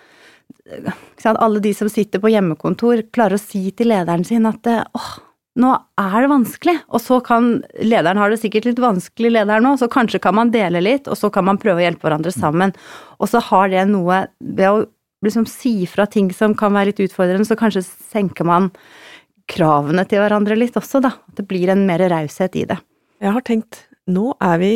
Alle 1.26 1.62
de 1.62 1.72
som 1.74 1.88
sitter 1.90 2.22
på 2.22 2.30
hjemmekontor, 2.32 3.04
klarer 3.14 3.38
å 3.38 3.42
si 3.42 3.70
til 3.76 3.90
lederen 3.92 4.24
sin 4.26 4.48
at 4.48 4.66
åh, 4.66 5.10
nå 5.56 5.70
er 6.00 6.16
det 6.20 6.28
vanskelig, 6.28 6.74
og 6.92 7.00
så 7.00 7.18
kan 7.24 7.48
lederen 7.80 8.20
har 8.20 8.32
det 8.32 8.40
sikkert 8.42 8.66
litt 8.68 8.82
vanskelig, 8.82 9.30
lederen 9.38 9.64
nå, 9.64 9.76
så 9.80 9.88
kanskje 9.92 10.20
kan 10.22 10.36
man 10.36 10.52
dele 10.52 10.82
litt, 10.84 11.08
og 11.08 11.16
så 11.16 11.30
kan 11.32 11.46
man 11.48 11.60
prøve 11.60 11.80
å 11.80 11.86
hjelpe 11.86 12.04
hverandre 12.04 12.32
sammen. 12.34 12.74
Og 13.16 13.30
så 13.32 13.40
har 13.48 13.70
det 13.72 13.86
noe 13.88 14.26
ved 14.40 14.68
å 14.68 14.84
liksom 15.24 15.46
si 15.48 15.86
fra 15.88 16.04
ting 16.10 16.28
som 16.34 16.54
kan 16.58 16.76
være 16.76 16.90
litt 16.90 17.06
utfordrende, 17.06 17.48
så 17.48 17.56
kanskje 17.58 17.86
senker 17.86 18.46
man 18.46 18.68
kravene 19.48 20.04
til 20.10 20.20
hverandre 20.20 20.58
litt 20.58 20.76
også, 20.76 21.00
da. 21.04 21.14
At 21.30 21.40
det 21.40 21.46
blir 21.48 21.72
en 21.72 21.86
mer 21.88 22.04
raushet 22.12 22.58
i 22.58 22.66
det. 22.68 22.76
Jeg 23.24 23.32
har 23.32 23.46
tenkt, 23.46 23.86
nå 24.10 24.34
er 24.44 24.60
vi 24.60 24.72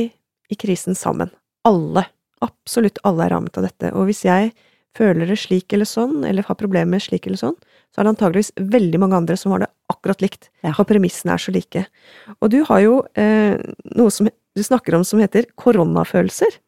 i 0.51 0.59
krisen 0.59 0.97
sammen. 0.97 1.29
Alle. 1.69 2.07
Absolutt 2.41 3.03
alle 3.05 3.27
er 3.27 3.35
rammet 3.35 3.59
av 3.61 3.69
dette. 3.69 3.93
Og 3.93 4.09
hvis 4.09 4.25
jeg 4.25 4.55
føler 4.97 5.31
det 5.31 5.39
slik 5.41 5.73
eller 5.75 5.89
sånn, 5.89 6.25
eller 6.27 6.47
har 6.47 6.59
problemer 6.59 6.97
med 6.97 7.05
slik 7.05 7.29
eller 7.29 7.41
sånn, 7.41 7.59
så 7.91 8.01
er 8.01 8.07
det 8.07 8.15
antageligvis 8.15 8.53
veldig 8.59 9.03
mange 9.03 9.19
andre 9.21 9.37
som 9.39 9.55
har 9.55 9.65
det 9.65 9.71
akkurat 9.93 10.25
likt. 10.25 10.51
Ja. 10.65 10.75
Og 10.77 10.87
premissene 10.91 11.35
er 11.35 11.43
så 11.43 11.55
like. 11.55 11.85
Og 12.39 12.51
du 12.53 12.61
har 12.69 12.83
jo 12.85 12.97
eh, 13.19 13.61
noe 13.97 14.15
som 14.15 14.31
du 14.31 14.65
snakker 14.67 14.97
om 14.99 15.07
som 15.07 15.23
heter 15.23 15.49
koronafølelser. 15.59 16.59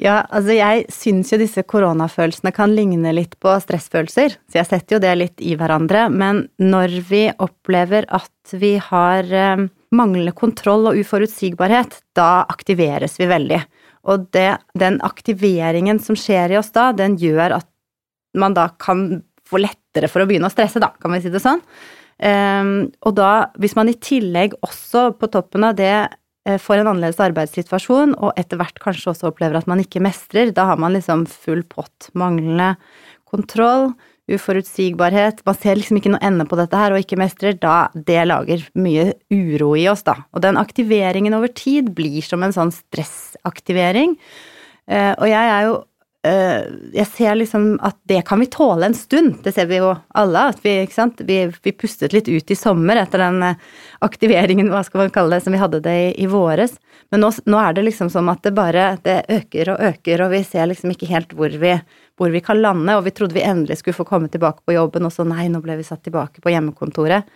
Ja, 0.00 0.22
altså 0.30 0.54
jeg 0.54 0.86
syns 0.94 1.32
jo 1.32 1.40
disse 1.40 1.64
koronafølelsene 1.66 2.52
kan 2.56 2.72
ligne 2.72 3.12
litt 3.12 3.34
på 3.42 3.52
stressfølelser, 3.60 4.36
så 4.48 4.60
jeg 4.60 4.68
setter 4.68 4.96
jo 4.96 5.00
det 5.02 5.16
litt 5.18 5.42
i 5.42 5.56
hverandre. 5.58 6.06
Men 6.08 6.46
når 6.62 6.94
vi 7.10 7.24
opplever 7.42 8.06
at 8.08 8.54
vi 8.54 8.76
har 8.80 9.26
eh, 9.26 9.66
manglende 9.94 10.34
kontroll 10.36 10.88
og 10.90 11.02
uforutsigbarhet, 11.02 11.98
da 12.16 12.46
aktiveres 12.48 13.18
vi 13.20 13.28
veldig. 13.30 13.60
Og 14.08 14.28
det, 14.34 14.52
den 14.80 15.00
aktiveringen 15.04 16.00
som 16.02 16.16
skjer 16.18 16.54
i 16.54 16.60
oss 16.60 16.72
da, 16.76 16.90
den 16.96 17.18
gjør 17.20 17.58
at 17.60 17.68
man 18.38 18.54
da 18.56 18.70
kan 18.80 19.24
få 19.50 19.60
lettere 19.60 20.08
for 20.08 20.22
å 20.22 20.28
begynne 20.30 20.48
å 20.48 20.54
stresse, 20.54 20.80
da, 20.80 20.92
kan 21.02 21.12
vi 21.12 21.20
si 21.24 21.32
det 21.32 21.42
sånn. 21.42 21.60
Um, 22.20 22.90
og 23.08 23.14
da, 23.16 23.50
hvis 23.60 23.74
man 23.78 23.88
i 23.90 23.96
tillegg 23.96 24.54
også 24.62 25.10
på 25.18 25.28
toppen 25.32 25.64
av 25.66 25.78
det 25.78 25.94
Eh, 26.48 26.56
får 26.56 26.80
en 26.80 26.88
annerledes 26.88 27.20
arbeidssituasjon, 27.20 28.14
og 28.16 28.38
etter 28.40 28.56
hvert 28.60 28.78
kanskje 28.80 29.12
også 29.12 29.28
opplever 29.28 29.58
at 29.58 29.68
man 29.68 29.82
ikke 29.82 30.02
mestrer. 30.04 30.54
Da 30.56 30.66
har 30.70 30.80
man 30.80 30.94
liksom 30.96 31.26
full 31.28 31.62
pott. 31.68 32.08
Manglende 32.16 32.74
kontroll, 33.28 33.90
uforutsigbarhet. 34.36 35.42
Man 35.46 35.58
ser 35.58 35.78
liksom 35.78 36.00
ikke 36.00 36.12
noe 36.14 36.22
ende 36.26 36.46
på 36.48 36.58
dette 36.60 36.78
her, 36.78 36.94
og 36.94 37.02
ikke 37.02 37.18
mestrer. 37.20 37.58
Da 37.60 37.90
det 37.94 38.22
lager 38.28 38.64
mye 38.78 39.10
uro 39.32 39.74
i 39.78 39.86
oss, 39.90 40.04
da. 40.06 40.16
Og 40.34 40.44
den 40.44 40.60
aktiveringen 40.60 41.36
over 41.36 41.52
tid 41.52 41.92
blir 41.96 42.24
som 42.26 42.44
en 42.46 42.54
sånn 42.56 42.72
stressaktivering. 42.74 44.16
Eh, 44.90 45.12
og 45.14 45.26
jeg 45.30 45.54
er 45.54 45.68
jo 45.68 45.78
jeg 46.22 47.06
ser 47.14 47.38
liksom 47.38 47.78
at 47.80 47.96
det 48.04 48.20
kan 48.28 48.42
vi 48.42 48.48
tåle 48.52 48.90
en 48.90 48.94
stund. 48.94 49.38
Det 49.44 49.54
ser 49.56 49.70
vi 49.70 49.78
jo 49.78 49.94
alle. 50.08 50.42
at 50.52 50.58
Vi, 50.64 50.74
vi, 51.24 51.38
vi 51.62 51.72
pustet 51.72 52.12
litt 52.12 52.28
ut 52.28 52.50
i 52.50 52.56
sommer 52.56 53.00
etter 53.00 53.22
den 53.24 53.42
eh, 53.42 53.62
aktiveringen, 54.04 54.68
hva 54.68 54.82
skal 54.84 55.06
man 55.06 55.14
kalle 55.14 55.38
det, 55.38 55.46
som 55.46 55.56
vi 55.56 55.62
hadde 55.62 55.80
det 55.80 55.94
i, 55.96 56.10
i 56.24 56.26
våres. 56.28 56.76
Men 57.10 57.24
nå, 57.24 57.30
nå, 57.48 57.60
er 57.60 57.72
det 57.78 57.86
liksom 57.88 58.10
som 58.12 58.28
at 58.28 58.42
det 58.44 58.52
bare 58.56 58.98
det 59.04 59.22
øker 59.32 59.72
og 59.72 59.86
øker, 59.88 60.24
og 60.26 60.34
vi 60.34 60.42
ser 60.44 60.68
liksom 60.68 60.92
ikke 60.92 61.08
helt 61.08 61.32
hvor 61.38 61.56
vi, 61.62 61.72
hvor 62.20 62.34
vi 62.34 62.42
kan 62.44 62.60
lande. 62.60 62.98
Og 62.98 63.06
vi 63.08 63.14
trodde 63.16 63.36
vi 63.38 63.46
endelig 63.46 63.80
skulle 63.80 63.96
få 63.96 64.08
komme 64.08 64.28
tilbake 64.28 64.60
på 64.66 64.76
jobben, 64.76 65.08
og 65.08 65.14
så 65.14 65.24
nei, 65.24 65.48
nå 65.48 65.62
ble 65.64 65.78
vi 65.80 65.88
satt 65.88 66.04
tilbake 66.04 66.44
på 66.44 66.52
hjemmekontoret. 66.52 67.32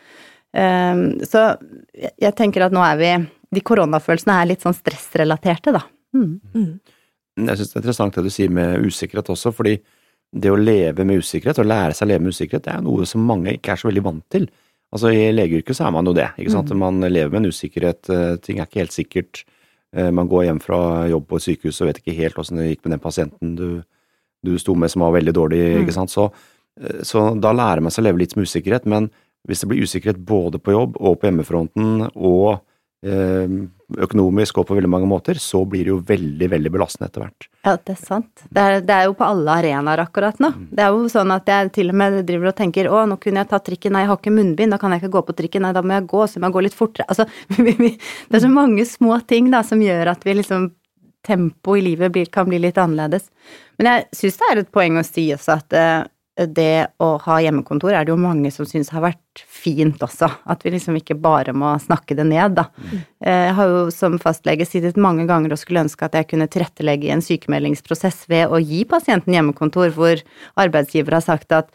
Um, 0.55 1.07
så 1.25 1.55
jeg 1.97 2.37
tenker 2.39 2.63
at 2.63 2.75
nå 2.77 2.79
er 2.87 2.99
vi 3.01 3.09
De 3.51 3.59
koronafølelsene 3.59 4.37
er 4.39 4.47
litt 4.53 4.63
sånn 4.63 4.77
stressrelaterte, 4.77 5.73
da. 5.75 5.81
Mm. 6.15 6.37
Mm. 6.55 6.94
Jeg 7.37 7.59
syns 7.59 7.73
det 7.73 7.79
er 7.79 7.83
interessant 7.83 8.17
det 8.17 8.25
du 8.27 8.33
sier 8.33 8.53
med 8.55 8.85
usikkerhet 8.87 9.31
også, 9.35 9.53
fordi 9.55 9.79
det 10.35 10.51
å 10.51 10.59
leve 10.59 11.07
med 11.07 11.23
usikkerhet, 11.23 11.61
og 11.63 11.69
lære 11.71 11.95
seg 11.95 12.09
å 12.09 12.11
leve 12.13 12.25
med 12.25 12.35
usikkerhet, 12.35 12.67
det 12.67 12.75
er 12.75 12.85
noe 12.85 13.07
som 13.07 13.25
mange 13.27 13.55
ikke 13.55 13.75
er 13.75 13.81
så 13.81 13.89
veldig 13.91 14.05
vant 14.05 14.25
til. 14.35 14.47
Altså 14.95 15.11
I 15.11 15.33
legeyrket 15.35 15.79
så 15.79 15.89
er 15.89 15.95
man 15.95 16.07
jo 16.07 16.15
det. 16.15 16.29
ikke 16.39 16.55
sant? 16.55 16.71
Mm. 16.71 16.83
Man 16.83 17.07
lever 17.07 17.33
med 17.33 17.43
en 17.43 17.55
usikkerhet, 17.55 18.11
eh, 18.11 18.37
ting 18.43 18.59
er 18.59 18.69
ikke 18.69 18.83
helt 18.83 18.95
sikkert. 18.95 19.43
Eh, 19.95 20.11
man 20.15 20.31
går 20.31 20.47
hjem 20.49 20.61
fra 20.63 20.79
jobb 21.11 21.27
på 21.31 21.39
et 21.39 21.47
sykehus 21.49 21.81
og 21.81 21.91
vet 21.91 22.01
ikke 22.03 22.17
helt 22.19 22.39
åssen 22.39 22.59
det 22.59 22.69
gikk 22.69 22.85
med 22.85 22.97
den 22.97 23.03
pasienten 23.03 23.55
du, 23.59 23.69
du 24.47 24.55
sto 24.59 24.75
med 24.79 24.93
som 24.93 25.03
var 25.07 25.17
veldig 25.17 25.35
dårlig. 25.35 25.63
Mm. 25.65 25.83
ikke 25.83 25.97
sant? 25.99 26.15
Så, 26.15 26.29
eh, 26.81 27.03
så, 27.07 27.27
da 27.39 27.55
lærer 27.55 27.83
man 27.83 27.95
seg 27.95 28.05
å 28.05 28.09
leve 28.09 28.23
litt 28.23 28.37
med 28.39 28.47
usikkerhet, 28.47 28.87
men 28.91 29.11
hvis 29.49 29.63
det 29.63 29.71
blir 29.71 29.83
usikkerhet 29.83 30.23
både 30.25 30.63
på 30.63 30.75
jobb 30.75 30.99
og 31.01 31.19
på 31.21 31.29
hjemmefronten 31.29 32.09
og 32.15 32.63
økonomisk 33.05 34.59
og 34.59 34.67
på 34.69 34.77
veldig 34.79 34.91
mange 34.91 35.09
måter, 35.09 35.39
så 35.41 35.61
blir 35.69 35.85
det 35.85 35.93
jo 35.93 35.99
veldig, 36.09 36.49
veldig 36.55 36.71
belastende 36.73 37.11
etter 37.11 37.25
hvert. 37.25 37.49
Ja, 37.65 37.75
det 37.77 37.95
er 37.95 37.99
sant. 38.01 38.45
Det 38.49 38.63
er, 38.63 38.77
det 38.85 38.95
er, 38.95 39.09
jo 39.09 39.17
på 39.19 39.27
alle 39.27 39.57
arenaer 39.61 40.05
akkurat 40.05 40.41
nå. 40.43 40.51
Mm. 40.55 40.69
Det 40.73 40.85
er 40.85 40.95
jo 40.95 41.11
sånn 41.13 41.35
at 41.35 41.51
jeg 41.51 41.73
til 41.77 41.93
og 41.93 41.99
med 42.01 42.21
driver 42.29 42.53
og 42.53 42.57
tenker 42.59 42.89
å, 42.89 43.03
nå 43.09 43.19
kunne 43.21 43.43
jeg 43.43 43.51
tatt 43.51 43.67
trikken, 43.69 43.95
nei, 43.97 44.05
jeg 44.05 44.13
har 44.13 44.21
ikke 44.23 44.35
munnbind, 44.35 44.75
da 44.75 44.81
kan 44.81 44.95
jeg 44.95 45.05
ikke 45.05 45.13
gå 45.19 45.25
på 45.29 45.37
trikken, 45.43 45.67
nei, 45.67 45.75
da 45.77 45.85
må 45.85 45.99
jeg 45.99 46.09
gå, 46.15 46.23
så 46.31 46.41
må 46.41 46.49
jeg 46.49 46.57
gå 46.57 46.65
litt 46.69 46.79
fortere. 46.79 47.09
Altså, 47.13 47.29
det 47.59 48.41
er 48.41 48.45
så 48.47 48.53
mange 48.53 48.89
små 48.89 49.21
ting 49.29 49.53
da 49.53 49.61
som 49.67 49.85
gjør 49.85 50.15
at 50.15 50.25
vi 50.27 50.39
liksom 50.41 50.71
tempoet 51.25 51.81
i 51.81 51.87
livet 51.91 52.13
blir, 52.13 52.29
kan 52.33 52.49
bli 52.49 52.61
litt 52.61 52.81
annerledes. 52.81 53.31
Men 53.81 53.91
jeg 53.91 54.09
syns 54.17 54.41
det 54.41 54.51
er 54.51 54.61
et 54.63 54.75
poeng 54.75 54.99
å 55.01 55.07
si 55.07 55.27
også 55.35 55.57
at 55.57 55.77
eh, 55.77 56.03
det 56.35 56.87
å 56.99 57.13
ha 57.23 57.37
hjemmekontor 57.43 57.95
er 57.95 58.07
det 58.07 58.11
jo 58.11 58.19
mange 58.19 58.51
som 58.51 58.67
syns 58.67 58.91
har 58.91 59.05
vært 59.05 59.43
fint 59.47 60.03
også. 60.03 60.27
At 60.51 60.65
vi 60.67 60.73
liksom 60.75 60.97
ikke 60.99 61.15
bare 61.23 61.55
må 61.55 61.71
snakke 61.83 62.17
det 62.19 62.27
ned, 62.27 62.57
da. 62.59 62.67
Mm. 62.75 63.03
Jeg 63.29 63.57
har 63.59 63.71
jo 63.71 63.85
som 63.95 64.19
fastlege 64.23 64.67
sittet 64.67 64.99
mange 65.01 65.29
ganger 65.31 65.55
og 65.55 65.61
skulle 65.61 65.85
ønske 65.87 66.09
at 66.09 66.17
jeg 66.19 66.33
kunne 66.33 66.51
tilrettelegge 66.51 67.07
i 67.07 67.15
en 67.15 67.23
sykemeldingsprosess 67.25 68.25
ved 68.33 68.51
å 68.51 68.59
gi 68.63 68.83
pasienten 68.91 69.37
hjemmekontor, 69.37 69.95
hvor 69.95 70.25
arbeidsgiver 70.59 71.21
har 71.21 71.27
sagt 71.27 71.55
at 71.55 71.71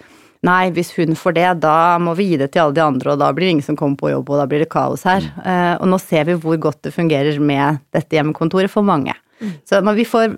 Nei, 0.48 0.70
hvis 0.72 0.94
hun 0.96 1.18
får 1.20 1.34
det, 1.36 1.48
da 1.66 1.98
må 2.00 2.14
vi 2.16 2.30
gi 2.30 2.38
det 2.40 2.54
til 2.54 2.62
alle 2.64 2.78
de 2.78 2.84
andre, 2.86 3.12
og 3.12 3.20
da 3.20 3.28
blir 3.36 3.50
det 3.50 3.56
ingen 3.58 3.66
som 3.66 3.76
kommer 3.76 4.00
på 4.00 4.14
jobb, 4.14 4.30
og 4.32 4.40
da 4.40 4.46
blir 4.48 4.64
det 4.64 4.70
kaos 4.72 5.04
her. 5.04 5.26
Uh, 5.44 5.76
og 5.82 5.90
nå 5.92 6.00
ser 6.00 6.30
vi 6.30 6.38
hvor 6.40 6.56
godt 6.64 6.80
det 6.88 6.94
fungerer 6.96 7.42
med 7.44 7.82
dette 7.92 8.16
hjemmekontoret 8.16 8.72
for 8.72 8.88
mange. 8.88 9.18
Mm. 9.44 9.52
Så 9.68 9.82
vi 9.84 10.06
får 10.08 10.38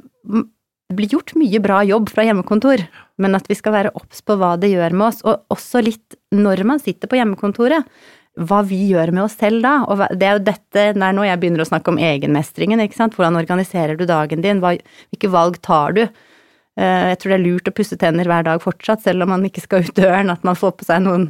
Det 0.92 0.98
blir 0.98 1.14
gjort 1.14 1.32
mye 1.40 1.60
bra 1.64 1.78
jobb 1.88 2.10
fra 2.12 2.26
hjemmekontor, 2.28 2.82
men 3.24 3.38
at 3.38 3.46
vi 3.48 3.56
skal 3.56 3.72
være 3.72 3.92
obs 3.96 4.20
på 4.28 4.36
hva 4.36 4.58
det 4.60 4.74
gjør 4.74 4.92
med 4.92 5.06
oss, 5.06 5.22
og 5.24 5.46
også 5.54 5.80
litt 5.86 6.18
når 6.36 6.66
man 6.68 6.82
sitter 6.84 7.08
på 7.08 7.16
hjemmekontoret. 7.16 7.88
Hva 8.36 8.60
vi 8.68 8.82
gjør 8.90 9.14
med 9.16 9.24
oss 9.24 9.38
selv 9.40 9.64
da. 9.64 9.72
Og 9.88 10.04
det 10.20 10.28
er 10.28 10.36
jo 10.36 10.42
dette 10.50 10.84
det 10.98 11.06
er 11.08 11.16
nå 11.16 11.24
jeg 11.24 11.40
begynner 11.40 11.64
å 11.64 11.70
snakke 11.70 11.94
om 11.94 12.00
egenmestringen, 12.00 12.84
ikke 12.84 13.00
sant. 13.00 13.16
Hvordan 13.16 13.40
organiserer 13.40 13.96
du 13.96 14.04
dagen 14.10 14.44
din? 14.44 14.60
Hva, 14.60 14.74
hvilke 15.14 15.32
valg 15.32 15.62
tar 15.64 15.96
du? 15.96 16.04
Eh, 16.04 17.08
jeg 17.14 17.22
tror 17.22 17.34
det 17.34 17.40
er 17.40 17.46
lurt 17.46 17.72
å 17.72 17.76
pusse 17.80 18.00
tenner 18.04 18.28
hver 18.28 18.44
dag 18.50 18.60
fortsatt, 18.64 19.06
selv 19.08 19.24
om 19.24 19.32
man 19.32 19.48
ikke 19.48 19.64
skal 19.64 19.88
ut 19.88 19.96
døren, 19.96 20.32
at 20.36 20.44
man 20.48 20.60
får 20.60 20.76
på 20.76 20.92
seg 20.92 21.08
noen 21.08 21.30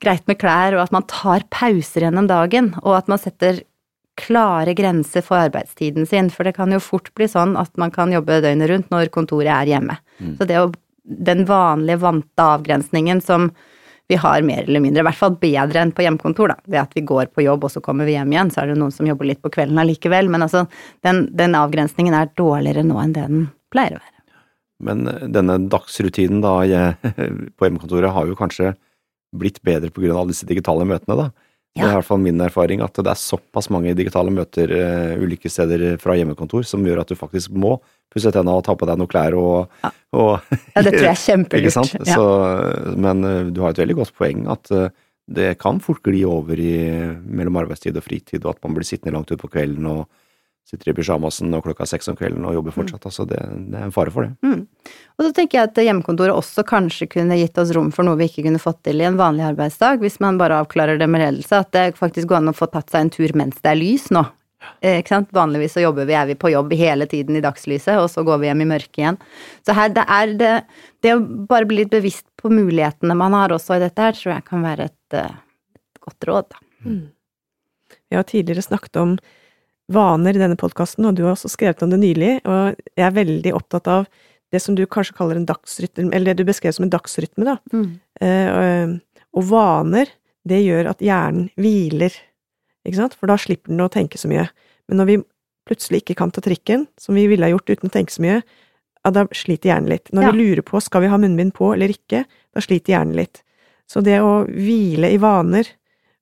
greit 0.00 0.24
med 0.32 0.40
klær, 0.40 0.78
og 0.78 0.86
at 0.86 0.96
man 0.96 1.04
tar 1.12 1.44
pauser 1.52 2.08
gjennom 2.08 2.32
dagen, 2.32 2.72
og 2.80 3.02
at 3.02 3.12
man 3.12 3.20
setter 3.20 3.66
klare 4.24 4.72
grenser 4.76 5.24
for 5.26 5.38
arbeidstiden 5.42 6.08
sin, 6.08 6.30
for 6.32 6.48
det 6.48 6.56
kan 6.56 6.72
jo 6.72 6.80
fort 6.82 7.12
bli 7.16 7.28
sånn 7.30 7.54
at 7.60 7.72
man 7.80 7.92
kan 7.94 8.12
jobbe 8.14 8.40
døgnet 8.44 8.70
rundt 8.70 8.90
når 8.94 9.12
kontoret 9.14 9.52
er 9.52 9.76
hjemme. 9.76 9.98
Mm. 10.18 10.34
Så 10.40 10.48
det 10.48 10.58
å 10.62 10.72
den 11.04 11.44
vanlige, 11.44 12.00
vante 12.00 12.42
avgrensningen 12.42 13.20
som 13.20 13.50
vi 14.08 14.16
har 14.20 14.42
mer 14.42 14.62
eller 14.62 14.80
mindre, 14.80 15.00
i 15.00 15.06
hvert 15.06 15.16
fall 15.16 15.36
bedre 15.40 15.80
enn 15.80 15.92
på 15.96 16.04
hjemmekontor, 16.04 16.52
da. 16.52 16.56
Ved 16.68 16.80
at 16.82 16.96
vi 16.96 17.04
går 17.08 17.30
på 17.32 17.44
jobb 17.44 17.64
og 17.64 17.72
så 17.72 17.80
kommer 17.84 18.08
vi 18.08 18.16
hjem 18.16 18.32
igjen, 18.34 18.50
så 18.52 18.62
er 18.62 18.72
det 18.72 18.78
noen 18.80 18.92
som 18.92 19.08
jobber 19.08 19.28
litt 19.28 19.40
på 19.44 19.52
kvelden 19.52 19.80
allikevel, 19.80 20.28
men 20.32 20.44
altså, 20.44 20.66
den, 21.04 21.24
den 21.32 21.56
avgrensningen 21.56 22.16
er 22.16 22.32
dårligere 22.36 22.84
nå 22.84 22.98
enn 23.00 23.14
det 23.16 23.24
den 23.30 23.46
pleier 23.72 23.96
å 23.96 24.02
være. 24.02 24.10
Men 24.84 25.08
eh, 25.08 25.24
denne 25.32 25.56
dagsrutinen 25.72 26.44
da 26.44 26.58
på 27.56 27.68
hjemmekontoret 27.68 28.12
har 28.12 28.28
jo 28.28 28.36
kanskje 28.38 28.74
blitt 29.34 29.62
bedre 29.66 29.90
av 30.14 30.28
disse 30.28 30.46
digitale 30.48 30.84
møtene, 30.88 31.16
da. 31.24 31.30
Ja. 31.74 31.82
Det 31.82 31.86
er 31.88 31.92
i 31.92 31.98
hvert 31.98 32.06
fall 32.06 32.20
min 32.22 32.42
erfaring 32.44 32.82
at 32.84 32.94
det 33.00 33.10
er 33.10 33.18
såpass 33.18 33.66
mange 33.74 33.96
digitale 33.98 34.30
møter 34.30 34.70
uh, 34.70 35.14
ulike 35.18 35.50
steder 35.50 35.96
fra 35.98 36.14
hjemmekontor 36.14 36.62
som 36.68 36.84
gjør 36.86 37.02
at 37.02 37.10
du 37.10 37.18
faktisk 37.18 37.50
må 37.50 37.72
pusse 38.14 38.30
tenna 38.30 38.54
og 38.54 38.62
ta 38.62 38.76
på 38.78 38.86
deg 38.86 39.00
noen 39.00 39.10
klær 39.10 39.34
og, 39.34 39.72
ja. 39.82 39.90
og 40.14 40.52
Ja, 40.76 40.84
det 40.86 40.92
tror 40.94 41.08
jeg 41.08 41.10
er 41.10 41.24
kjempelurt. 41.28 41.96
Ja. 41.98 42.14
Så, 42.14 42.28
men 42.94 43.26
uh, 43.26 43.50
du 43.50 43.64
har 43.64 43.74
et 43.74 43.82
veldig 43.82 43.98
godt 44.04 44.14
poeng 44.14 44.46
at 44.54 44.70
uh, 44.70 44.86
det 45.26 45.54
kan 45.58 45.80
fort 45.82 46.04
gli 46.04 46.20
over 46.28 46.60
i, 46.60 46.76
mellom 47.24 47.58
arbeidstid 47.64 47.96
og 47.96 48.04
fritid, 48.06 48.44
og 48.44 48.54
at 48.54 48.62
man 48.62 48.76
blir 48.76 48.86
sittende 48.86 49.16
langt 49.16 49.32
utpå 49.34 49.50
kvelden 49.56 49.88
og 49.88 50.04
sitter 50.68 50.90
i 50.90 50.94
pysjamasen 50.96 51.52
og 51.56 51.66
klokka 51.66 51.86
seks 51.88 52.08
om 52.08 52.16
kvelden 52.18 52.44
og 52.48 52.56
jobber 52.56 52.72
mm. 52.72 52.76
fortsatt. 52.78 53.02
Mm. 53.02 53.08
Altså 53.10 53.26
det, 53.28 53.40
det, 53.70 53.80
er 53.80 53.88
en 53.88 53.94
fare 53.94 54.14
for 54.14 54.26
det. 54.26 54.32
Mm. 54.46 54.94
Og 55.18 55.26
så 55.26 55.32
tenker 55.36 55.58
jeg 55.58 55.70
at 55.70 55.82
hjemmekontoret 55.86 56.34
også 56.34 56.64
kanskje 56.68 57.08
kunne 57.12 57.38
gitt 57.38 57.58
oss 57.60 57.74
rom 57.76 57.90
for 57.94 58.06
noe 58.06 58.18
vi 58.20 58.30
ikke 58.30 58.46
kunne 58.46 58.62
fått 58.62 58.80
til 58.86 59.02
i 59.02 59.08
en 59.08 59.20
vanlig 59.20 59.44
arbeidsdag, 59.50 60.00
hvis 60.02 60.16
man 60.24 60.40
bare 60.40 60.62
avklarer 60.64 61.00
det 61.00 61.10
med 61.10 61.22
ledelse. 61.24 61.60
At 61.60 61.74
det 61.76 62.00
faktisk 62.00 62.32
går 62.32 62.40
an 62.40 62.54
å 62.54 62.56
få 62.56 62.70
tatt 62.72 62.90
seg 62.94 63.06
en 63.06 63.14
tur 63.14 63.36
mens 63.36 63.60
det 63.60 63.74
er 63.74 63.80
lys 63.80 64.08
nå. 64.14 64.24
Eh, 64.80 65.02
ikke 65.02 65.12
sant? 65.12 65.32
Vanligvis 65.36 65.76
så 65.76 65.84
jobber 65.84 66.08
vi, 66.08 66.16
er 66.16 66.28
vi 66.30 66.38
på 66.40 66.52
jobb 66.54 66.72
hele 66.78 67.06
tiden 67.10 67.36
i 67.36 67.44
dagslyset, 67.44 67.98
og 68.00 68.08
så 68.12 68.24
går 68.26 68.40
vi 68.40 68.48
hjem 68.48 68.64
i 68.64 68.70
mørket 68.72 69.00
igjen. 69.02 69.20
Så 69.66 69.76
her, 69.76 69.92
det 69.92 70.06
er 70.08 70.34
det 70.40 70.54
Det 71.04 71.12
å 71.12 71.20
bare 71.20 71.68
bli 71.68 71.82
litt 71.82 71.92
bevisst 71.92 72.24
på 72.40 72.48
mulighetene 72.48 73.12
man 73.12 73.34
har 73.36 73.52
også 73.52 73.76
i 73.76 73.82
dette 73.82 74.00
her, 74.00 74.14
tror 74.16 74.32
jeg 74.32 74.44
kan 74.46 74.62
være 74.64 74.86
et, 74.88 75.16
eh, 75.18 75.34
et 75.76 76.00
godt 76.00 76.28
råd, 76.30 76.46
da. 76.54 76.88
Mm. 76.88 77.02
Vi 78.08 78.16
har 78.16 78.24
tidligere 78.24 78.64
snakket 78.64 78.96
om 79.02 79.18
vaner 79.92 80.36
i 80.36 80.40
denne 80.40 80.58
podkasten, 80.60 81.04
og 81.08 81.16
du 81.16 81.24
har 81.26 81.34
også 81.34 81.50
skrevet 81.52 81.82
om 81.84 81.92
det 81.92 82.00
nylig, 82.00 82.38
og 82.48 82.78
jeg 82.96 83.04
er 83.04 83.18
veldig 83.18 83.52
opptatt 83.56 83.90
av 83.90 84.06
det 84.54 84.60
som 84.62 84.76
du 84.78 84.84
kanskje 84.86 85.16
kaller 85.18 85.40
en 85.40 85.48
dagsrytme, 85.48 86.10
eller 86.14 86.32
det 86.32 86.44
du 86.44 86.48
beskrev 86.48 86.74
som 86.76 86.86
en 86.86 86.92
dagsrytme, 86.92 87.46
da. 87.48 87.56
Mm. 87.74 87.90
Eh, 88.22 88.94
og 89.34 89.48
vaner, 89.50 90.12
det 90.46 90.62
gjør 90.62 90.92
at 90.92 91.02
hjernen 91.04 91.50
hviler, 91.58 92.14
ikke 92.84 93.00
sant, 93.00 93.16
for 93.18 93.30
da 93.30 93.36
slipper 93.40 93.72
den 93.72 93.82
å 93.82 93.90
tenke 93.92 94.20
så 94.20 94.28
mye. 94.30 94.46
Men 94.88 95.00
når 95.00 95.10
vi 95.10 95.20
plutselig 95.68 96.02
ikke 96.02 96.18
kan 96.20 96.32
ta 96.34 96.44
trikken, 96.44 96.86
som 97.00 97.16
vi 97.16 97.26
ville 97.30 97.46
ha 97.46 97.52
gjort 97.52 97.72
uten 97.72 97.90
å 97.90 97.94
tenke 97.94 98.14
så 98.14 98.24
mye, 98.24 98.42
ja, 99.04 99.12
da 99.12 99.24
sliter 99.36 99.72
hjernen 99.72 99.92
litt. 99.92 100.12
Når 100.16 100.26
ja. 100.26 100.32
vi 100.32 100.44
lurer 100.44 100.64
på 100.64 100.80
skal 100.84 101.04
vi 101.04 101.10
ha 101.12 101.20
munnbind 101.20 101.54
på 101.56 101.72
eller 101.74 101.92
ikke, 101.92 102.24
da 102.24 102.64
sliter 102.64 102.96
hjernen 102.96 103.16
litt. 103.18 103.42
Så 103.90 104.00
det 104.04 104.20
å 104.24 104.44
hvile 104.48 105.10
i 105.12 105.20
vaner 105.20 105.68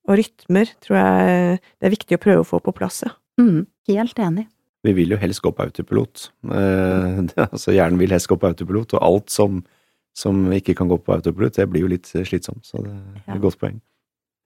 og 0.08 0.16
rytmer 0.18 0.70
tror 0.82 0.98
jeg 0.98 1.58
det 1.62 1.86
er 1.86 1.94
viktig 1.94 2.18
å 2.18 2.22
prøve 2.22 2.42
å 2.42 2.48
få 2.48 2.62
på 2.62 2.74
plass, 2.74 3.04
ja. 3.06 3.12
Mm, 3.40 3.66
helt 3.88 4.18
enig. 4.18 4.46
Vi 4.82 4.94
vil 4.96 5.14
jo 5.14 5.18
helst 5.20 5.42
gå 5.44 5.52
på 5.54 5.64
autopilot. 5.66 6.26
Eh, 6.50 7.20
altså 7.46 7.74
Hjernen 7.74 8.00
vil 8.02 8.14
helst 8.14 8.30
gå 8.30 8.38
på 8.38 8.50
autopilot, 8.50 8.96
og 8.98 9.06
alt 9.06 9.32
som, 9.32 9.62
som, 10.16 10.44
ikke 10.52 10.74
kan 10.78 10.90
gå 10.90 10.98
på 10.98 11.14
autopilot, 11.16 11.56
det 11.60 11.68
blir 11.70 11.86
jo 11.86 11.92
litt 11.92 12.10
slitsomt. 12.10 12.64
Så 12.66 12.82
det 12.82 12.92
er 12.92 13.36
et 13.36 13.44
godt 13.44 13.60
poeng. 13.62 13.78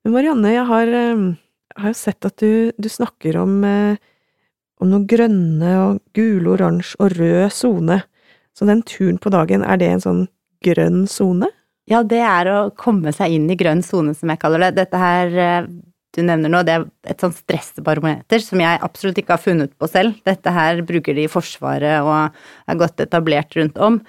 Marianne, 0.06 0.52
jeg 0.54 0.66
har, 0.68 0.92
jeg 0.92 1.80
har 1.82 1.90
jo 1.90 1.98
sett 1.98 2.28
at 2.28 2.36
du, 2.38 2.70
du 2.78 2.90
snakker 2.92 3.40
om, 3.40 3.58
eh, 3.66 3.96
om 4.78 4.92
noen 4.92 5.08
grønne 5.08 5.72
og 5.82 6.02
gule, 6.14 6.52
oransje 6.54 7.00
og 7.00 7.16
rød 7.16 7.50
sone. 7.54 8.02
Så 8.56 8.68
den 8.68 8.84
turen 8.86 9.18
på 9.20 9.32
dagen, 9.34 9.64
er 9.66 9.80
det 9.80 9.88
en 9.90 10.04
sånn 10.04 10.22
grønn 10.64 11.04
sone? 11.10 11.50
Ja, 11.90 12.02
det 12.02 12.22
er 12.22 12.48
å 12.50 12.60
komme 12.74 13.12
seg 13.14 13.34
inn 13.36 13.50
i 13.50 13.58
grønn 13.58 13.82
sone, 13.86 14.14
som 14.16 14.30
jeg 14.32 14.40
kaller 14.42 14.64
det. 14.64 14.72
Dette 14.78 15.00
her 15.00 15.36
eh, 15.42 15.68
du 16.16 16.22
nevner 16.24 16.52
nå, 16.52 16.62
det 16.66 16.78
er 16.78 16.86
et 17.12 17.22
sånt 17.22 17.36
stressbarometer 17.38 18.42
som 18.42 18.62
jeg 18.62 18.80
absolutt 18.84 19.20
ikke 19.20 19.36
har 19.36 19.42
funnet 19.42 19.74
på 19.76 19.88
selv. 19.90 20.16
Dette 20.26 20.52
her 20.52 20.80
bruker 20.86 21.16
de 21.16 21.26
i 21.26 21.30
Forsvaret 21.30 22.00
og 22.04 22.34
er 22.66 22.80
godt 22.80 23.04
etablert 23.04 23.56
rundt 23.58 23.78
om. 23.82 24.00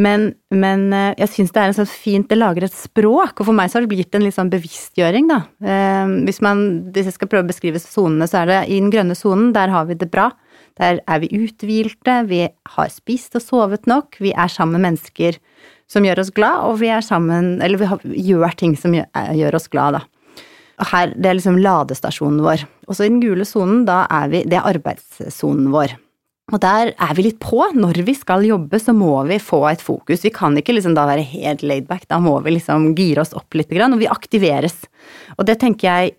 Men, 0.00 0.30
men 0.48 0.86
eh, 0.96 1.10
jeg 1.20 1.28
syns 1.34 1.50
det 1.52 1.60
er 1.60 1.68
en 1.68 1.76
sånn 1.76 1.88
fint 1.90 2.30
Det 2.30 2.38
lager 2.38 2.64
et 2.64 2.72
språk, 2.72 3.42
og 3.42 3.44
for 3.44 3.56
meg 3.56 3.68
så 3.68 3.76
har 3.76 3.84
det 3.84 3.90
blitt 3.90 4.16
en 4.16 4.24
litt 4.24 4.36
sånn 4.38 4.52
bevisstgjøring, 4.52 5.28
da. 5.28 5.42
Eh, 5.60 6.14
hvis 6.24 6.40
man 6.44 6.62
Hvis 6.94 7.10
jeg 7.10 7.18
skal 7.18 7.28
prøve 7.28 7.44
å 7.44 7.50
beskrive 7.50 7.82
sonene, 7.82 8.28
så 8.30 8.40
er 8.40 8.48
det 8.48 8.60
i 8.70 8.80
den 8.80 8.88
grønne 8.94 9.16
sonen, 9.18 9.52
der 9.52 9.72
har 9.74 9.84
vi 9.90 9.98
det 10.00 10.08
bra. 10.12 10.30
Der 10.80 11.02
er 11.04 11.20
vi 11.20 11.28
uthvilte, 11.36 12.22
vi 12.30 12.46
har 12.48 12.88
spist 12.88 13.36
og 13.36 13.44
sovet 13.44 13.84
nok, 13.90 14.16
vi 14.24 14.32
er 14.32 14.48
sammen 14.48 14.80
med 14.80 14.94
mennesker 14.94 15.36
som 15.92 16.06
gjør 16.06 16.22
oss 16.22 16.32
glad, 16.32 16.64
og 16.70 16.78
vi 16.80 16.88
er 16.88 17.04
sammen 17.04 17.58
Eller 17.60 17.76
vi, 17.76 17.90
gjør 18.30 18.56
ting 18.56 18.72
som 18.80 18.96
gjør, 18.96 19.10
gjør 19.36 19.60
oss 19.60 19.68
glad, 19.68 20.00
da 20.00 20.06
her, 20.80 21.12
det 21.16 21.28
er 21.28 21.36
liksom 21.38 21.60
ladestasjonen 21.62 22.40
vår. 22.44 22.64
Og 22.88 22.96
så 22.96 23.06
i 23.06 23.12
den 23.12 23.20
gule 23.22 23.44
sonen, 23.48 23.84
da 23.88 24.04
er 24.10 24.32
vi 24.32 24.42
Det 24.48 24.58
er 24.58 24.70
arbeidssonen 24.72 25.70
vår. 25.74 25.94
Og 26.52 26.60
der 26.60 26.90
er 26.98 27.14
vi 27.16 27.28
litt 27.28 27.38
på. 27.40 27.62
Når 27.74 28.02
vi 28.04 28.14
skal 28.18 28.44
jobbe, 28.44 28.80
så 28.82 28.94
må 28.96 29.14
vi 29.28 29.38
få 29.40 29.62
et 29.70 29.84
fokus. 29.84 30.24
Vi 30.24 30.32
kan 30.34 30.56
ikke 30.58 30.74
liksom 30.74 30.96
da 30.96 31.06
være 31.08 31.24
helt 31.24 31.62
laidback, 31.62 32.08
da 32.10 32.18
må 32.20 32.34
vi 32.44 32.56
liksom 32.58 32.92
gire 32.98 33.22
oss 33.22 33.32
opp 33.38 33.54
litt, 33.56 33.72
og 33.72 34.00
vi 34.00 34.10
aktiveres. 34.10 34.82
Og 35.38 35.46
det 35.48 35.60
tenker 35.62 35.88
jeg 35.88 36.14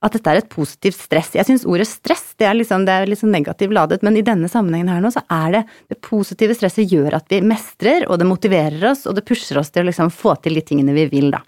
at 0.00 0.14
dette 0.16 0.32
er 0.32 0.40
et 0.40 0.48
positivt 0.48 0.96
stress. 0.96 1.34
Jeg 1.36 1.44
syns 1.44 1.66
ordet 1.68 1.86
stress 1.88 2.30
det 2.40 2.46
er, 2.48 2.56
liksom, 2.56 2.86
det 2.88 2.94
er 2.94 3.08
liksom 3.08 3.32
negativt 3.32 3.74
ladet, 3.76 4.00
men 4.06 4.16
i 4.16 4.24
denne 4.24 4.48
sammenhengen 4.48 4.88
her 4.88 5.02
nå 5.04 5.10
så 5.12 5.22
er 5.28 5.58
det 5.58 5.62
det 5.92 6.00
positive 6.04 6.56
stresset 6.56 6.88
gjør 6.88 7.18
at 7.18 7.28
vi 7.28 7.42
mestrer, 7.44 8.06
og 8.08 8.16
det 8.20 8.28
motiverer 8.28 8.86
oss, 8.92 9.04
og 9.04 9.18
det 9.18 9.26
pusher 9.28 9.60
oss 9.60 9.72
til 9.72 9.84
å 9.84 9.90
liksom 9.90 10.12
få 10.14 10.38
til 10.40 10.56
de 10.56 10.64
tingene 10.64 10.96
vi 10.96 11.04
vil, 11.12 11.28
da. 11.34 11.42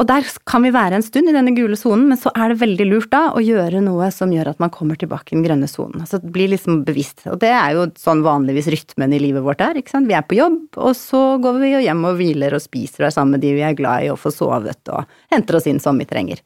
Og 0.00 0.06
der 0.08 0.24
kan 0.48 0.64
vi 0.64 0.70
være 0.72 0.96
en 0.96 1.04
stund 1.04 1.28
i 1.28 1.34
denne 1.34 1.52
gule 1.52 1.76
sonen, 1.76 2.06
men 2.08 2.16
så 2.16 2.30
er 2.32 2.52
det 2.52 2.62
veldig 2.62 2.86
lurt 2.88 3.10
da 3.12 3.34
å 3.36 3.42
gjøre 3.44 3.82
noe 3.84 4.06
som 4.14 4.30
gjør 4.32 4.54
at 4.54 4.62
man 4.62 4.72
kommer 4.72 4.96
tilbake 4.96 5.34
i 5.34 5.36
den 5.36 5.44
grønne 5.44 5.68
sonen. 5.68 6.00
Altså 6.00 6.22
blir 6.24 6.48
liksom 6.54 6.80
bevisst. 6.86 7.26
Og 7.28 7.36
det 7.42 7.50
er 7.52 7.74
jo 7.76 7.84
sånn 8.00 8.22
vanligvis 8.24 8.70
rytmen 8.72 9.12
i 9.12 9.20
livet 9.20 9.44
vårt 9.44 9.60
er, 9.66 9.76
ikke 9.76 9.92
sant. 9.92 10.08
Vi 10.08 10.16
er 10.16 10.24
på 10.24 10.38
jobb, 10.38 10.62
og 10.80 10.94
så 10.96 11.20
går 11.44 11.60
vi 11.60 11.74
hjem 11.84 12.06
og 12.08 12.16
hviler 12.16 12.56
og 12.56 12.64
spiser 12.64 13.04
og 13.04 13.10
er 13.10 13.16
sammen 13.18 13.36
med 13.36 13.44
de 13.44 13.52
vi 13.58 13.66
er 13.66 13.76
glad 13.76 14.06
i 14.06 14.08
og 14.14 14.22
får 14.22 14.38
sovet 14.38 14.94
og 14.94 15.12
henter 15.34 15.60
oss 15.60 15.68
inn 15.68 15.82
som 15.84 16.00
vi 16.00 16.08
trenger. 16.08 16.40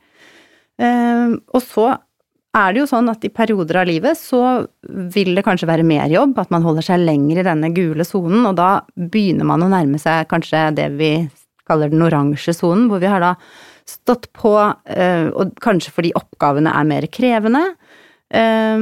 Ehm, 0.83 1.39
og 1.55 1.63
så 1.63 1.93
er 2.55 2.75
det 2.75 2.83
jo 2.83 2.91
sånn 2.91 3.11
at 3.11 3.23
i 3.27 3.31
perioder 3.35 3.81
av 3.83 3.89
livet 3.89 4.19
så 4.19 4.67
vil 5.15 5.33
det 5.39 5.47
kanskje 5.47 5.71
være 5.71 5.87
mer 5.87 6.11
jobb, 6.11 6.37
at 6.43 6.51
man 6.55 6.67
holder 6.67 6.87
seg 6.87 7.07
lenger 7.07 7.39
i 7.39 7.47
denne 7.47 7.71
gule 7.75 8.07
sonen, 8.07 8.43
og 8.51 8.59
da 8.59 8.81
begynner 8.95 9.47
man 9.47 9.63
å 9.63 9.71
nærme 9.71 10.03
seg 10.03 10.27
kanskje 10.31 10.69
det 10.79 10.91
vi 10.99 11.15
kaller 11.69 11.89
den 11.93 12.05
oransje 12.05 12.53
sonen, 12.57 12.89
hvor 12.91 13.01
vi 13.03 13.11
har 13.11 13.21
da 13.25 13.33
stått 13.89 14.31
på, 14.37 14.55
eh, 14.87 15.29
og 15.29 15.55
kanskje 15.65 15.93
fordi 15.93 16.13
oppgavene 16.17 16.71
er 16.73 16.85
mer 16.89 17.07
krevende, 17.13 17.65
eh, 18.31 18.79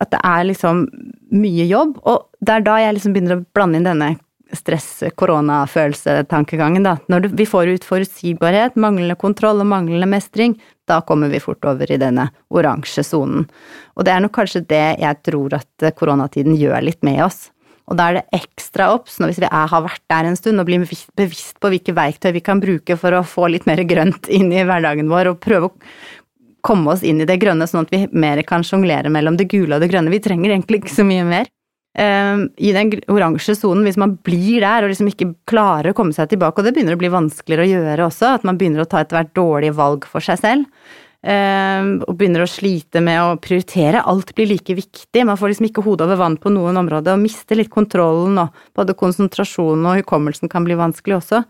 at 0.00 0.10
det 0.14 0.20
er 0.22 0.44
liksom 0.52 0.86
mye 1.34 1.66
jobb, 1.66 1.98
og 2.04 2.16
det 2.40 2.52
er 2.54 2.62
da 2.66 2.74
jeg 2.82 2.94
liksom 2.96 3.12
begynner 3.16 3.36
å 3.40 3.46
blande 3.56 3.76
inn 3.80 3.90
denne 3.90 4.10
stress-koronafølelse-tankegangen, 4.54 6.84
da. 6.86 6.94
Når 7.10 7.20
vi 7.36 7.46
får 7.48 7.66
ut 7.74 7.84
forutsigbarhet, 7.84 8.76
manglende 8.78 9.16
kontroll 9.18 9.60
og 9.62 9.66
manglende 9.66 10.08
mestring, 10.10 10.60
da 10.86 11.00
kommer 11.02 11.28
vi 11.32 11.40
fort 11.42 11.64
over 11.66 11.90
i 11.90 11.98
denne 11.98 12.30
oransje 12.54 13.02
sonen. 13.04 13.48
Og 13.96 14.04
det 14.06 14.12
er 14.14 14.20
nok 14.22 14.34
kanskje 14.38 14.68
det 14.70 14.98
jeg 15.02 15.16
tror 15.26 15.50
at 15.58 15.74
koronatiden 15.98 16.54
gjør 16.58 16.80
litt 16.86 17.02
med 17.06 17.18
oss. 17.26 17.38
Og 17.86 17.98
da 17.98 18.08
er 18.08 18.18
det 18.18 18.40
ekstra 18.40 18.88
obs 18.96 19.20
hvis 19.22 19.38
vi 19.38 19.46
er, 19.46 19.70
har 19.70 19.82
vært 19.84 20.02
der 20.10 20.26
en 20.26 20.38
stund 20.38 20.58
og 20.60 20.66
blir 20.68 20.82
bevisst 20.82 21.58
på 21.62 21.70
hvilke 21.70 21.94
verktøy 21.94 22.32
vi 22.34 22.42
kan 22.44 22.62
bruke 22.62 22.96
for 22.98 23.14
å 23.14 23.24
få 23.26 23.50
litt 23.52 23.66
mer 23.68 23.82
grønt 23.86 24.26
inn 24.32 24.50
i 24.50 24.64
hverdagen 24.66 25.10
vår, 25.10 25.32
og 25.32 25.42
prøve 25.44 25.70
å 25.70 25.74
komme 26.66 26.96
oss 26.96 27.04
inn 27.06 27.22
i 27.22 27.28
det 27.28 27.38
grønne, 27.42 27.68
sånn 27.70 27.86
at 27.86 27.92
vi 27.94 28.06
mer 28.10 28.42
kan 28.46 28.64
sjonglere 28.66 29.12
mellom 29.12 29.38
det 29.38 29.46
gule 29.52 29.76
og 29.76 29.84
det 29.84 29.90
grønne. 29.92 30.10
Vi 30.10 30.22
trenger 30.24 30.50
egentlig 30.50 30.82
ikke 30.82 30.96
så 30.96 31.06
mye 31.06 31.26
mer. 31.28 31.52
Um, 31.96 32.48
I 32.60 32.74
den 32.76 32.90
oransje 33.08 33.54
sonen, 33.56 33.86
hvis 33.86 33.96
man 33.96 34.18
blir 34.26 34.60
der 34.60 34.84
og 34.84 34.90
liksom 34.90 35.08
ikke 35.08 35.30
klarer 35.48 35.94
å 35.94 35.96
komme 35.96 36.12
seg 36.12 36.28
tilbake, 36.28 36.60
og 36.60 36.66
det 36.66 36.74
begynner 36.76 36.98
å 36.98 37.00
bli 37.00 37.12
vanskeligere 37.12 37.64
å 37.64 37.70
gjøre 37.70 38.08
også, 38.10 38.34
at 38.36 38.44
man 38.44 38.58
begynner 38.60 38.82
å 38.82 38.88
ta 38.90 39.00
etter 39.00 39.20
hvert 39.20 39.32
dårlige 39.38 39.76
valg 39.78 40.04
for 40.10 40.24
seg 40.24 40.42
selv, 40.42 40.66
og 41.26 42.12
begynner 42.14 42.44
å 42.44 42.50
slite 42.50 43.00
med 43.02 43.18
å 43.18 43.38
prioritere, 43.42 44.04
alt 44.06 44.34
blir 44.36 44.46
like 44.46 44.76
viktig, 44.78 45.24
man 45.26 45.38
får 45.40 45.50
liksom 45.50 45.66
ikke 45.70 45.82
hodet 45.82 46.06
over 46.06 46.20
vann 46.20 46.36
på 46.38 46.52
noen 46.54 46.78
områder, 46.78 47.16
og 47.16 47.24
mister 47.24 47.58
litt 47.58 47.72
kontrollen, 47.72 48.38
og 48.38 48.60
både 48.76 48.94
konsentrasjonen 48.94 49.88
og 49.90 50.02
hukommelsen 50.02 50.52
kan 50.52 50.66
bli 50.66 50.78
vanskelig 50.78 51.18
også. 51.18 51.42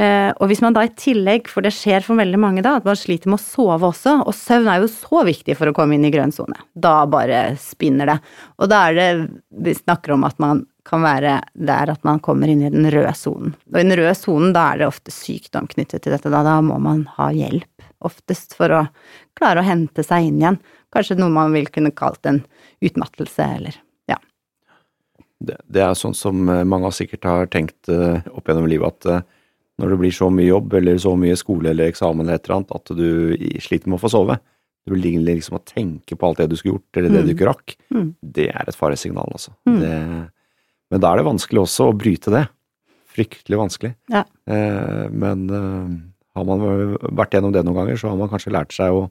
Eh, 0.00 0.30
og 0.40 0.48
hvis 0.48 0.62
man 0.64 0.72
da 0.72 0.86
i 0.86 0.92
tillegg, 0.96 1.50
for 1.52 1.64
det 1.64 1.74
skjer 1.76 2.04
for 2.06 2.16
veldig 2.16 2.38
mange 2.40 2.62
da, 2.64 2.78
at 2.78 2.86
man 2.88 2.96
sliter 2.96 3.28
med 3.28 3.36
å 3.36 3.44
sove 3.44 3.90
også, 3.90 4.22
og 4.24 4.32
søvn 4.36 4.70
er 4.72 4.80
jo 4.80 4.88
så 4.88 5.20
viktig 5.28 5.56
for 5.58 5.68
å 5.68 5.74
komme 5.76 5.98
inn 5.98 6.06
i 6.08 6.12
grønn 6.14 6.32
sone, 6.32 6.56
da 6.72 7.02
bare 7.10 7.50
spinner 7.60 8.08
det. 8.08 8.18
Og 8.56 8.72
da 8.72 8.86
er 8.88 8.96
det 8.96 9.08
vi 9.66 9.76
snakker 9.76 10.16
om 10.16 10.24
at 10.28 10.40
man 10.40 10.64
kan 10.88 11.04
være 11.04 11.36
der 11.54 11.92
at 11.92 12.02
man 12.06 12.18
kommer 12.24 12.50
inn 12.50 12.64
i 12.64 12.70
den 12.72 12.88
røde 12.90 13.12
sonen. 13.14 13.52
Og 13.70 13.76
i 13.78 13.84
den 13.84 13.94
røde 14.00 14.14
sonen, 14.18 14.54
da 14.56 14.70
er 14.72 14.80
det 14.80 14.88
ofte 14.88 15.12
sykdom 15.14 15.68
knyttet 15.70 16.02
til 16.02 16.14
dette, 16.14 16.32
da, 16.32 16.40
da 16.46 16.56
må 16.64 16.80
man 16.82 17.04
ha 17.18 17.28
hjelp, 17.36 17.68
oftest 18.06 18.56
for 18.58 18.72
å 18.74 18.82
klare 19.38 19.62
å 19.62 19.66
hente 19.66 20.04
seg 20.06 20.28
inn 20.28 20.40
igjen. 20.42 20.58
Kanskje 20.92 21.18
noe 21.18 21.32
man 21.32 21.54
vil 21.54 21.70
kunne 21.72 21.94
kalt 21.96 22.26
en 22.28 22.42
utmattelse, 22.84 23.46
eller 23.58 23.78
ja. 24.10 24.18
Det, 25.40 25.58
det 25.66 25.84
er 25.84 25.98
sånn 25.98 26.16
som 26.16 26.42
mange 26.44 26.90
sikkert 26.94 27.28
har 27.28 27.52
tenkt 27.52 27.90
eh, 27.92 28.20
opp 28.32 28.50
gjennom 28.50 28.68
livet, 28.70 28.98
at 28.98 29.10
eh, 29.10 29.28
når 29.80 29.94
det 29.94 30.00
blir 30.02 30.14
så 30.14 30.28
mye 30.30 30.46
jobb 30.46 30.74
eller 30.78 30.98
så 31.00 31.14
mye 31.18 31.36
skole 31.38 31.72
eller 31.72 31.90
eksamen 31.90 32.26
eller 32.26 32.38
et 32.38 32.46
eller 32.46 32.60
annet 32.60 32.74
at 32.76 32.92
du 32.94 33.08
sliter 33.64 33.90
med 33.90 33.98
å 33.98 34.02
få 34.02 34.12
sove. 34.12 34.36
Du 34.86 34.94
ligger 34.98 35.22
liksom 35.24 35.58
og 35.58 35.66
tenker 35.68 36.18
på 36.18 36.28
alt 36.28 36.42
det 36.42 36.50
du 36.50 36.56
skulle 36.58 36.76
gjort, 36.76 36.98
eller 36.98 37.12
det 37.12 37.22
mm. 37.22 37.26
du 37.26 37.32
ikke 37.36 37.48
rakk. 37.48 37.74
Mm. 37.94 38.08
Det 38.38 38.48
er 38.50 38.68
et 38.68 38.78
faresignal, 38.78 39.30
altså. 39.30 39.54
Mm. 39.68 39.78
Det, 39.80 39.92
men 40.92 41.02
da 41.02 41.12
er 41.12 41.20
det 41.20 41.28
vanskelig 41.30 41.62
også 41.62 41.88
å 41.88 41.96
bryte 41.96 42.34
det. 42.34 42.42
Fryktelig 43.12 43.60
vanskelig. 43.60 43.92
Ja. 44.12 44.24
Eh, 44.50 45.04
men 45.12 45.44
eh, 45.52 45.92
har 46.36 46.46
man 46.48 46.96
vært 47.12 47.36
gjennom 47.36 47.52
det 47.54 47.64
noen 47.66 47.82
ganger, 47.82 48.00
så 48.00 48.12
har 48.12 48.16
man 48.20 48.30
kanskje 48.32 48.54
lært 48.54 48.72
seg 48.76 48.94
å, 48.96 49.04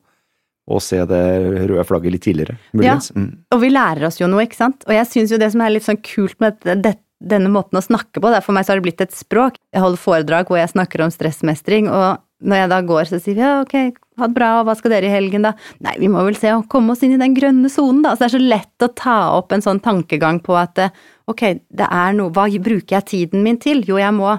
å 0.72 0.82
se 0.82 1.00
det 1.10 1.22
røde 1.70 1.86
flagget 1.90 2.16
litt 2.16 2.26
tidligere. 2.26 2.58
Muligens. 2.74 3.12
Ja, 3.14 3.28
og 3.54 3.64
vi 3.64 3.72
lærer 3.74 4.10
oss 4.10 4.20
jo 4.22 4.30
noe, 4.32 4.48
ikke 4.48 4.60
sant. 4.60 4.86
Og 4.90 4.96
jeg 4.98 5.10
syns 5.10 5.34
jo 5.34 5.40
det 5.42 5.52
som 5.54 5.64
er 5.64 5.76
litt 5.76 5.88
sånn 5.88 6.02
kult 6.06 6.40
med 6.44 6.60
dette 6.66 7.00
denne 7.22 7.52
måten 7.54 7.78
å 7.78 7.84
snakke 7.86 8.22
på. 8.22 8.34
For 8.42 8.56
meg 8.56 8.66
så 8.66 8.74
har 8.74 8.82
det 8.82 8.88
blitt 8.88 9.04
et 9.04 9.16
språk. 9.16 9.60
Jeg 9.74 9.84
holder 9.84 10.02
foredrag 10.02 10.50
hvor 10.50 10.60
jeg 10.60 10.74
snakker 10.74 11.04
om 11.06 11.14
stressmestring, 11.14 11.90
og 11.92 12.22
når 12.42 12.64
jeg 12.64 12.72
da 12.72 12.80
går, 12.90 13.04
så 13.10 13.20
sier 13.22 13.38
vi 13.38 13.44
ja, 13.44 13.52
ok, 13.62 13.76
ha 14.18 14.30
det 14.30 14.36
bra, 14.38 14.50
og 14.60 14.66
hva 14.68 14.76
skal 14.78 14.96
dere 14.96 15.10
i 15.10 15.14
helgen, 15.14 15.46
da? 15.46 15.54
Nei, 15.86 15.94
vi 16.02 16.10
må 16.10 16.24
vel 16.26 16.38
se 16.40 16.54
å 16.56 16.64
komme 16.70 16.96
oss 16.96 17.04
inn 17.06 17.14
i 17.14 17.22
den 17.22 17.36
grønne 17.38 17.70
sonen, 17.70 18.02
da. 18.06 18.16
Så 18.16 18.26
det 18.26 18.30
er 18.32 18.36
så 18.36 18.42
lett 18.56 18.86
å 18.86 18.90
ta 18.98 19.18
opp 19.38 19.54
en 19.54 19.64
sånn 19.66 19.82
tankegang 19.84 20.42
på 20.42 20.58
at 20.58 20.82
ok, 21.30 21.44
det 21.70 21.88
er 21.88 22.18
noe, 22.18 22.34
hva 22.34 22.48
bruker 22.50 22.98
jeg 22.98 23.10
tiden 23.12 23.46
min 23.46 23.62
til? 23.62 23.86
Jo, 23.88 24.02
jeg 24.02 24.18
må 24.18 24.34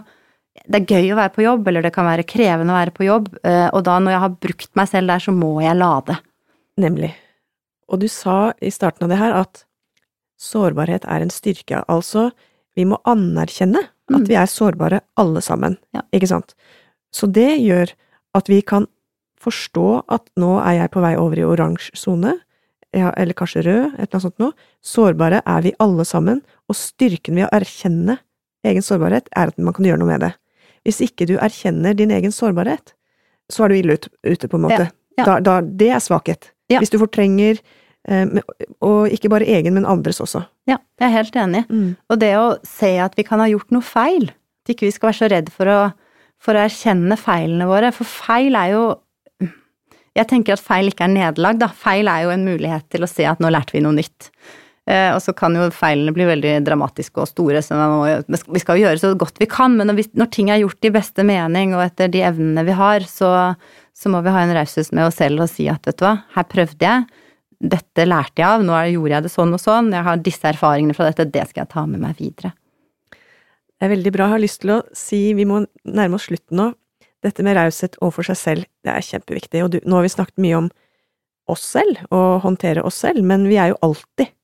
det 0.67 0.79
er 0.79 0.95
gøy 0.97 1.13
å 1.13 1.19
være 1.19 1.35
på 1.35 1.45
jobb, 1.45 1.67
eller 1.69 1.85
det 1.85 1.93
kan 1.95 2.07
være 2.07 2.27
krevende 2.29 2.75
å 2.75 2.79
være 2.79 2.95
på 2.95 3.07
jobb, 3.07 3.29
eh, 3.43 3.69
og 3.73 3.83
da 3.87 3.99
når 3.99 4.15
jeg 4.15 4.23
har 4.25 4.39
brukt 4.47 4.71
meg 4.79 4.91
selv 4.91 5.13
der, 5.13 5.25
så 5.25 5.35
må 5.35 5.53
jeg 5.65 5.79
lade. 5.79 6.19
Nemlig. 6.81 7.13
Og 7.93 8.01
du 8.03 8.09
sa 8.11 8.53
i 8.63 8.71
starten 8.73 9.07
av 9.07 9.13
det 9.13 9.21
her 9.21 9.35
at 9.43 9.65
sårbarhet 10.43 11.05
er 11.11 11.25
en 11.25 11.33
styrke, 11.33 11.83
altså 11.91 12.31
vi 12.79 12.87
må 12.89 12.99
anerkjenne 13.09 13.83
at 14.13 14.23
mm. 14.23 14.29
vi 14.29 14.39
er 14.39 14.49
sårbare 14.49 15.03
alle 15.21 15.43
sammen, 15.45 15.77
ja. 15.95 16.05
ikke 16.15 16.31
sant? 16.31 16.57
Så 17.13 17.29
det 17.29 17.59
gjør 17.61 17.93
at 18.37 18.49
vi 18.49 18.63
kan 18.65 18.89
forstå 19.43 19.87
at 20.15 20.25
nå 20.41 20.55
er 20.63 20.79
jeg 20.81 20.93
på 20.95 21.03
vei 21.05 21.13
over 21.21 21.39
i 21.39 21.47
oransje 21.47 21.99
sone, 21.99 22.39
ja, 22.93 23.11
eller 23.17 23.37
kanskje 23.37 23.65
rød, 23.65 23.85
et 23.97 24.05
eller 24.05 24.09
annet 24.11 24.25
sånt 24.27 24.43
noe. 24.43 24.69
Sårbare 24.85 25.41
er 25.49 25.65
vi 25.65 25.73
alle 25.83 26.05
sammen, 26.09 26.43
og 26.69 26.77
styrken 26.77 27.39
ved 27.39 27.49
å 27.49 27.55
erkjenne 27.57 28.19
egen 28.69 28.85
sårbarhet 28.85 29.31
er 29.35 29.51
at 29.51 29.59
man 29.59 29.75
kan 29.77 29.87
gjøre 29.89 30.03
noe 30.03 30.13
med 30.13 30.25
det. 30.27 30.33
Hvis 30.87 31.03
ikke 31.05 31.29
du 31.31 31.37
erkjenner 31.39 31.95
din 31.99 32.11
egen 32.15 32.35
sårbarhet, 32.35 32.95
så 33.53 33.67
er 33.67 33.73
du 33.73 33.79
ille 33.79 33.99
ute, 34.01 34.49
på 34.49 34.59
en 34.59 34.67
måte. 34.67 34.89
Ja, 35.19 35.27
da, 35.27 35.39
da, 35.45 35.61
det 35.63 35.93
er 35.93 36.03
svakhet. 36.03 36.51
Hvis 36.73 36.91
du 36.91 36.99
fortrenger 37.03 37.61
Eh, 38.11 38.27
og 38.83 39.13
ikke 39.15 39.31
bare 39.31 39.47
egen, 39.47 39.77
men 39.77 39.87
andres 39.87 40.21
også. 40.23 40.43
Ja, 40.67 40.81
jeg 40.99 41.07
er 41.09 41.17
helt 41.17 41.37
enig. 41.39 41.63
Mm. 41.71 41.91
Og 42.11 42.19
det 42.23 42.33
å 42.39 42.47
se 42.67 42.97
at 43.03 43.15
vi 43.19 43.25
kan 43.27 43.43
ha 43.43 43.49
gjort 43.51 43.71
noe 43.75 43.87
feil, 43.87 44.31
at 44.63 44.75
ikke 44.75 44.89
vi 44.89 44.95
skal 44.95 45.13
være 45.13 45.21
så 45.21 45.31
redd 45.31 45.53
for 45.55 45.71
å, 45.71 45.79
for 46.43 46.59
å 46.59 46.65
erkjenne 46.67 47.19
feilene 47.21 47.69
våre, 47.71 47.93
for 47.95 48.09
feil 48.09 48.59
er 48.59 48.77
jo 48.77 48.85
Jeg 50.13 50.29
tenker 50.29 50.53
at 50.53 50.61
feil 50.61 50.91
ikke 50.91 51.07
er 51.07 51.09
nederlag, 51.09 51.57
da. 51.57 51.71
Feil 51.73 52.05
er 52.13 52.27
jo 52.27 52.33
en 52.35 52.43
mulighet 52.45 52.85
til 52.93 53.01
å 53.01 53.09
se 53.09 53.25
at 53.25 53.39
nå 53.41 53.49
lærte 53.49 53.73
vi 53.73 53.81
noe 53.81 53.97
nytt. 53.97 54.27
Eh, 54.91 55.13
og 55.15 55.21
så 55.23 55.31
kan 55.37 55.55
jo 55.55 55.69
feilene 55.71 56.11
bli 56.15 56.27
veldig 56.27 56.57
dramatiske 56.67 57.23
og 57.23 57.29
store, 57.31 57.61
så 57.63 57.79
må, 57.79 58.03
vi 58.27 58.63
skal 58.63 58.81
jo 58.81 58.89
gjøre 58.89 58.99
så 58.99 59.13
godt 59.15 59.39
vi 59.39 59.47
kan, 59.47 59.77
men 59.79 59.87
når, 59.87 60.01
vi, 60.01 60.07
når, 60.19 60.31
ting 60.35 60.51
er 60.51 60.59
gjort 60.65 60.89
i 60.89 60.91
beste 60.95 61.23
mening 61.27 61.77
og 61.77 61.85
etter 61.85 62.11
de 62.11 62.25
evnene 62.27 62.65
vi 62.67 62.75
har, 62.75 63.07
så, 63.07 63.31
så 63.95 64.11
må 64.11 64.25
vi 64.27 64.35
ha 64.35 64.43
en 64.43 64.55
raushet 64.57 64.91
med 64.91 65.07
oss 65.07 65.21
selv 65.23 65.45
og 65.45 65.53
si 65.53 65.69
at 65.71 65.87
vet 65.87 66.01
du 66.01 66.07
hva, 66.09 66.17
her 66.35 66.49
prøvde 66.51 66.83
jeg 66.83 67.07
dette 67.63 68.07
lærte 68.09 68.43
jeg 68.43 68.49
av, 68.49 68.65
nå 68.67 68.75
gjorde 68.91 69.15
jeg 69.15 69.27
det 69.29 69.31
sånn 69.31 69.55
og 69.55 69.63
sånn, 69.63 69.93
jeg 69.95 70.07
har 70.09 70.27
disse 70.27 70.51
erfaringene 70.51 70.99
fra 70.99 71.07
dette, 71.07 71.31
det 71.31 71.47
skal 71.47 71.63
jeg 71.63 71.73
ta 71.77 71.87
med 71.87 72.03
meg 72.03 72.19
videre. 72.19 72.51
Det 73.13 73.87
er 73.87 73.93
veldig 73.95 74.13
bra. 74.15 74.27
Jeg 74.27 74.35
har 74.35 74.43
lyst 74.43 74.61
til 74.63 74.73
å 74.75 74.83
si, 74.95 75.21
vi 75.39 75.47
må 75.47 75.63
nærme 75.87 76.19
oss 76.19 76.27
slutten 76.27 76.59
nå, 76.59 76.69
dette 77.23 77.47
med 77.47 77.55
raushet 77.55 77.95
overfor 78.01 78.33
seg 78.33 78.39
selv, 78.41 78.71
det 78.83 78.91
er 78.91 79.07
kjempeviktig. 79.07 79.63
Og 79.63 79.73
du, 79.75 79.79
nå 79.87 79.99
har 79.99 80.07
vi 80.07 80.11
snakket 80.11 80.43
mye 80.43 80.59
om 80.59 80.69
oss 81.51 81.65
selv, 81.77 82.03
og 82.11 82.43
håndtere 82.43 82.83
oss 82.87 82.99
selv, 83.05 83.23
men 83.27 83.47
vi 83.51 83.59
er 83.63 83.71
jo 83.73 83.81
alltid 83.87 84.35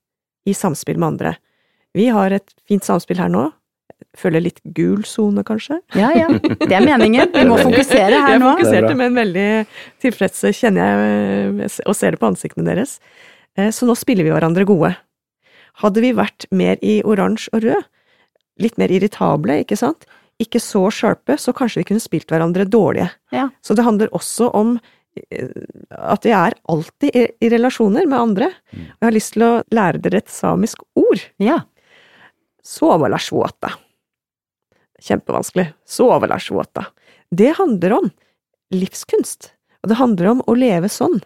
i 0.49 0.57
samspill 0.57 0.99
med 0.99 1.13
andre. 1.15 1.37
Vi 1.97 2.09
har 2.13 2.35
et 2.35 2.53
fint 2.69 2.85
samspill 2.85 3.21
her 3.21 3.31
nå, 3.33 3.49
føler 4.19 4.43
litt 4.45 4.61
gul 4.77 5.03
sone, 5.07 5.43
kanskje? 5.47 5.81
Ja, 5.99 6.11
ja. 6.15 6.29
Det 6.39 6.71
er 6.75 6.85
meningen. 6.85 7.31
Vi 7.35 7.45
må 7.49 7.59
fokusere 7.69 8.21
her 8.25 8.39
nå. 8.41 8.53
Jeg 8.55 8.65
fokuserte, 8.65 8.95
men 8.99 9.19
veldig 9.19 9.49
tilfredse, 10.05 10.53
kjenner 10.57 10.85
jeg 10.85 11.67
eh, 11.67 11.81
og 11.85 11.97
ser 11.99 12.15
det 12.15 12.23
på 12.23 12.31
ansiktene 12.31 12.67
deres. 12.69 12.99
Eh, 13.59 13.71
så 13.75 13.89
nå 13.89 13.97
spiller 13.99 14.27
vi 14.27 14.35
hverandre 14.35 14.67
gode. 14.69 14.95
Hadde 15.83 16.03
vi 16.03 16.13
vært 16.17 16.49
mer 16.55 16.79
i 16.83 16.99
oransje 17.07 17.53
og 17.55 17.67
rød, 17.67 17.89
litt 18.59 18.79
mer 18.81 18.91
irritable, 18.91 19.61
ikke 19.63 19.79
sant, 19.79 20.09
ikke 20.43 20.61
så 20.63 20.85
sharpe, 20.95 21.37
så 21.39 21.55
kanskje 21.55 21.83
vi 21.83 21.89
kunne 21.91 22.03
spilt 22.03 22.31
hverandre 22.31 22.67
dårlige. 22.67 23.11
Ja. 23.35 23.49
Så 23.63 23.75
det 23.79 23.87
handler 23.87 24.11
også 24.15 24.51
om 24.55 24.77
at 25.91 26.27
vi 26.27 26.33
er 26.35 26.57
alltid 26.73 27.17
i, 27.17 27.25
i 27.41 27.51
relasjoner 27.53 28.07
med 28.07 28.19
andre. 28.19 28.51
Mm. 28.73 28.85
Og 28.85 29.03
jeg 29.03 29.09
har 29.09 29.17
lyst 29.17 29.35
til 29.35 29.47
å 29.47 29.51
lære 29.75 30.03
dere 30.05 30.23
et 30.23 30.33
samisk 30.33 30.83
ord. 30.99 31.25
Ja. 31.43 31.61
Suomalaisuota. 32.65 33.73
Kjempevanskelig. 35.03 35.71
Suomalaisuota. 35.87 36.89
Det 37.31 37.55
handler 37.59 37.99
om 37.99 38.11
livskunst, 38.75 39.53
og 39.83 39.93
det 39.93 40.01
handler 40.01 40.33
om 40.35 40.43
å 40.47 40.57
leve 40.59 40.91
sånn 40.93 41.21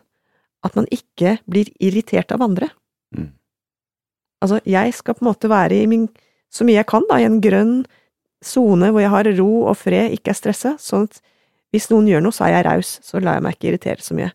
at 0.62 0.76
man 0.78 0.86
ikke 0.94 1.38
blir 1.50 1.70
irritert 1.82 2.30
av 2.34 2.44
andre. 2.44 2.68
Mm. 3.16 3.32
Altså, 4.42 4.60
jeg 4.66 4.94
skal 4.94 5.16
på 5.16 5.24
en 5.24 5.30
måte 5.30 5.50
være 5.50 5.82
i 5.82 5.88
min, 5.90 6.06
så 6.52 6.66
mye 6.66 6.80
jeg 6.80 6.90
kan, 6.90 7.06
da, 7.10 7.18
i 7.18 7.26
en 7.26 7.40
grønn 7.42 7.82
sone 8.42 8.90
hvor 8.90 9.02
jeg 9.02 9.12
har 9.12 9.30
ro 9.38 9.50
og 9.70 9.78
fred, 9.78 10.14
ikke 10.14 10.32
er 10.34 10.38
stressa, 10.38 10.74
sånn 10.82 11.06
at 11.08 11.22
hvis 11.72 11.88
noen 11.92 12.08
gjør 12.10 12.24
noe, 12.24 12.36
så 12.36 12.46
er 12.46 12.58
jeg 12.58 12.66
raus, 12.68 12.96
så 13.04 13.20
lar 13.22 13.38
jeg 13.38 13.46
meg 13.46 13.56
ikke 13.56 13.70
irritere 13.70 14.04
så 14.04 14.16
mye. 14.16 14.32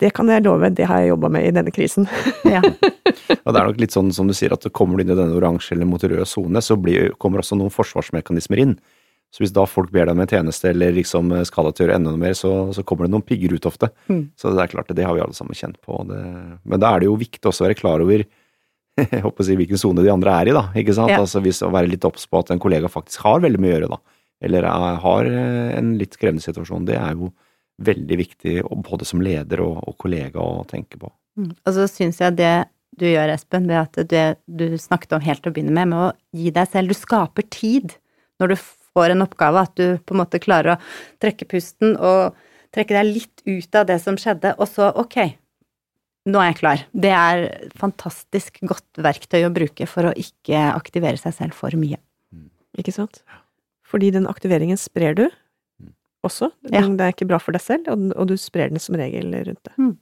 Det 0.00 0.12
kan 0.14 0.28
jeg 0.30 0.44
love, 0.44 0.68
det 0.70 0.86
har 0.86 1.02
jeg 1.02 1.10
jobba 1.10 1.30
med 1.34 1.48
i 1.48 1.54
denne 1.54 1.72
krisen. 1.74 2.06
ja. 2.46 2.62
og 3.44 3.50
det 3.50 3.58
er 3.58 3.66
nok 3.66 3.80
litt 3.82 3.94
sånn 3.94 4.12
som 4.14 4.30
du 4.30 4.34
sier, 4.36 4.54
at 4.54 4.68
kommer 4.76 4.98
du 4.98 5.04
inn 5.04 5.12
i 5.12 5.18
denne 5.18 5.34
oransje 5.34 5.74
eller 5.74 5.88
mot 5.90 6.02
rød 6.02 6.22
sone, 6.30 6.62
så 6.62 6.78
blir, 6.78 7.10
kommer 7.18 7.42
også 7.42 7.58
noen 7.58 7.74
forsvarsmekanismer 7.74 8.62
inn. 8.62 8.76
Så 9.30 9.44
hvis 9.44 9.54
da 9.54 9.62
folk 9.70 9.92
ber 9.94 10.08
deg 10.08 10.16
om 10.16 10.22
en 10.24 10.30
tjeneste 10.30 10.72
eller 10.72 10.94
liksom 10.96 11.30
skal 11.46 11.68
deg 11.68 11.76
til 11.76 11.84
å 11.84 11.86
gjøre 11.86 11.98
enda 12.00 12.14
noe 12.14 12.22
mer, 12.22 12.34
så, 12.38 12.52
så, 12.74 12.82
kommer 12.86 13.06
det 13.06 13.14
noen 13.14 13.26
pigger 13.26 13.54
ut 13.54 13.68
ofte. 13.70 13.92
Mm. 14.10 14.24
Så 14.38 14.50
det 14.50 14.64
er 14.64 14.72
klart, 14.72 14.90
det 14.94 15.06
har 15.06 15.14
vi 15.14 15.22
alle 15.22 15.38
sammen 15.38 15.58
kjent 15.58 15.78
på. 15.86 16.02
Det, 16.08 16.22
men 16.66 16.82
da 16.82 16.90
er 16.90 17.02
det 17.02 17.10
jo 17.10 17.18
viktig 17.18 17.46
også 17.46 17.64
å 17.64 17.68
være 17.68 17.78
klar 17.78 18.02
over 18.02 18.26
jeg 19.14 19.22
håper 19.22 19.44
å 19.44 19.46
si, 19.46 19.56
hvilken 19.58 19.80
sone 19.80 20.02
de 20.04 20.10
andre 20.12 20.34
er 20.34 20.50
i, 20.50 20.56
da. 20.56 20.64
ikke 20.76 20.96
sant? 20.96 21.12
Ja. 21.14 21.20
Altså 21.22 21.42
hvis, 21.44 21.62
Å 21.62 21.70
være 21.72 21.92
litt 21.92 22.06
obs 22.08 22.26
på 22.26 22.42
at 22.42 22.50
en 22.50 22.62
kollega 22.62 22.90
faktisk 22.90 23.22
har 23.26 23.42
veldig 23.44 23.62
mye 23.62 23.70
å 23.70 23.76
gjøre, 23.76 23.92
da. 23.94 24.18
Eller 24.40 24.66
er, 24.68 24.98
har 25.04 25.28
eh, 25.28 25.70
en 25.78 25.94
litt 26.00 26.16
krevende 26.20 26.44
situasjon. 26.44 26.88
Det 26.88 26.98
er 26.98 27.16
jo 27.18 27.30
veldig 27.80 28.18
viktig 28.20 28.58
både 28.84 29.08
som 29.08 29.22
leder 29.24 29.62
og, 29.64 29.80
og 29.88 29.96
kollega 30.00 30.42
å 30.42 30.64
tenke 30.68 31.00
på. 31.00 31.10
Mm. 31.40 31.54
Og 31.54 31.74
så 31.76 31.86
syns 31.88 32.20
jeg 32.20 32.36
det 32.40 32.54
du 33.00 33.06
gjør, 33.06 33.32
Espen, 33.32 33.68
ved 33.70 33.78
at 33.80 34.00
det 34.10 34.24
du 34.44 34.74
snakket 34.80 35.14
om 35.16 35.24
helt 35.24 35.42
til 35.44 35.52
å 35.52 35.56
begynne 35.56 35.74
med, 35.74 35.92
med 35.92 36.04
å 36.08 36.36
gi 36.36 36.50
deg 36.52 36.68
selv 36.68 36.90
Du 36.90 36.98
skaper 36.98 37.46
tid 37.48 37.94
når 38.40 38.52
du 38.52 38.56
får 38.60 39.14
en 39.14 39.24
oppgave, 39.24 39.62
at 39.62 39.76
du 39.78 40.00
på 40.02 40.16
en 40.16 40.22
måte 40.22 40.40
klarer 40.42 40.74
å 40.74 40.80
trekke 41.22 41.46
pusten 41.48 41.94
og 41.96 42.36
trekke 42.74 42.96
deg 42.96 43.12
litt 43.12 43.44
ut 43.46 43.78
av 43.78 43.86
det 43.88 43.98
som 44.02 44.18
skjedde, 44.18 44.54
og 44.58 44.68
så 44.70 44.90
ok, 44.98 45.18
nå 46.30 46.40
er 46.40 46.50
jeg 46.50 46.58
klar. 46.60 46.84
Det 46.92 47.12
er 47.14 47.44
fantastisk 47.78 48.60
godt 48.66 49.00
verktøy 49.02 49.44
å 49.46 49.52
bruke 49.54 49.88
for 49.90 50.10
å 50.10 50.16
ikke 50.16 50.70
aktivere 50.72 51.20
seg 51.20 51.36
selv 51.36 51.56
for 51.58 51.74
mye. 51.78 52.00
Ikke 52.78 52.94
sant? 52.94 53.22
Fordi 53.90 54.12
den 54.14 54.28
aktiveringen 54.30 54.78
sprer 54.80 55.16
du 55.18 55.24
også. 56.26 56.50
Ja. 56.70 56.84
Det 56.86 57.06
er 57.06 57.14
ikke 57.14 57.28
bra 57.30 57.40
for 57.42 57.56
deg 57.56 57.64
selv, 57.64 57.88
og, 57.90 58.22
du 58.28 58.36
sprer 58.38 58.70
den 58.70 58.82
som 58.82 58.98
regel 59.00 59.32
rundt 59.34 59.66
deg. 59.66 59.92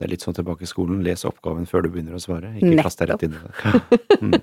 Det 0.00 0.06
er 0.06 0.12
litt 0.14 0.22
sånn 0.24 0.32
tilbake 0.32 0.64
i 0.64 0.68
skolen, 0.70 1.02
les 1.04 1.26
oppgaven 1.28 1.66
før 1.68 1.84
du 1.84 1.90
begynner 1.92 2.16
å 2.16 2.20
svare. 2.22 2.54
Ikke 2.56 2.86
kast 2.86 3.02
deg 3.02 3.10
rett 3.10 3.26
inn 3.26 3.36
i 3.36 3.44
det. 3.44 3.80
Mm. 4.20 4.36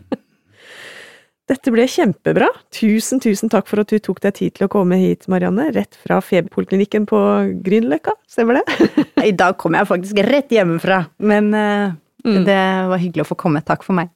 Dette 1.47 1.71
ble 1.71 1.85
kjempebra. 1.87 2.47
Tusen, 2.75 3.21
tusen 3.23 3.47
takk 3.49 3.69
for 3.69 3.79
at 3.79 3.89
du 3.89 4.01
tok 4.03 4.19
deg 4.25 4.35
tid 4.35 4.55
til 4.57 4.65
å 4.65 4.71
komme 4.73 4.97
hit, 4.99 5.29
Marianne. 5.31 5.69
Rett 5.71 5.95
fra 6.01 6.17
feberpoliklinikken 6.19 7.05
på 7.07 7.19
Grünerløkka, 7.63 8.17
stemmer 8.27 8.59
det? 8.59 8.89
I 9.29 9.31
dag 9.37 9.55
kom 9.61 9.77
jeg 9.79 9.87
faktisk 9.87 10.19
rett 10.27 10.51
hjemmefra, 10.51 11.05
men 11.23 11.53
uh, 11.55 11.95
Mm. 12.27 12.43
det 12.43 12.61
var 12.91 12.99
hyggelig 12.99 13.23
å 13.23 13.29
få 13.29 13.37
komme. 13.39 13.61
Takk 13.63 13.85
for 13.87 13.95
meg. 13.95 14.09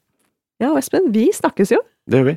Ja, 0.60 0.72
og 0.74 0.80
Espen, 0.82 1.12
vi 1.16 1.30
snakkes 1.34 1.72
jo. 1.72 1.80
Det 2.10 2.20
gjør 2.20 2.28
vi. 2.32 2.34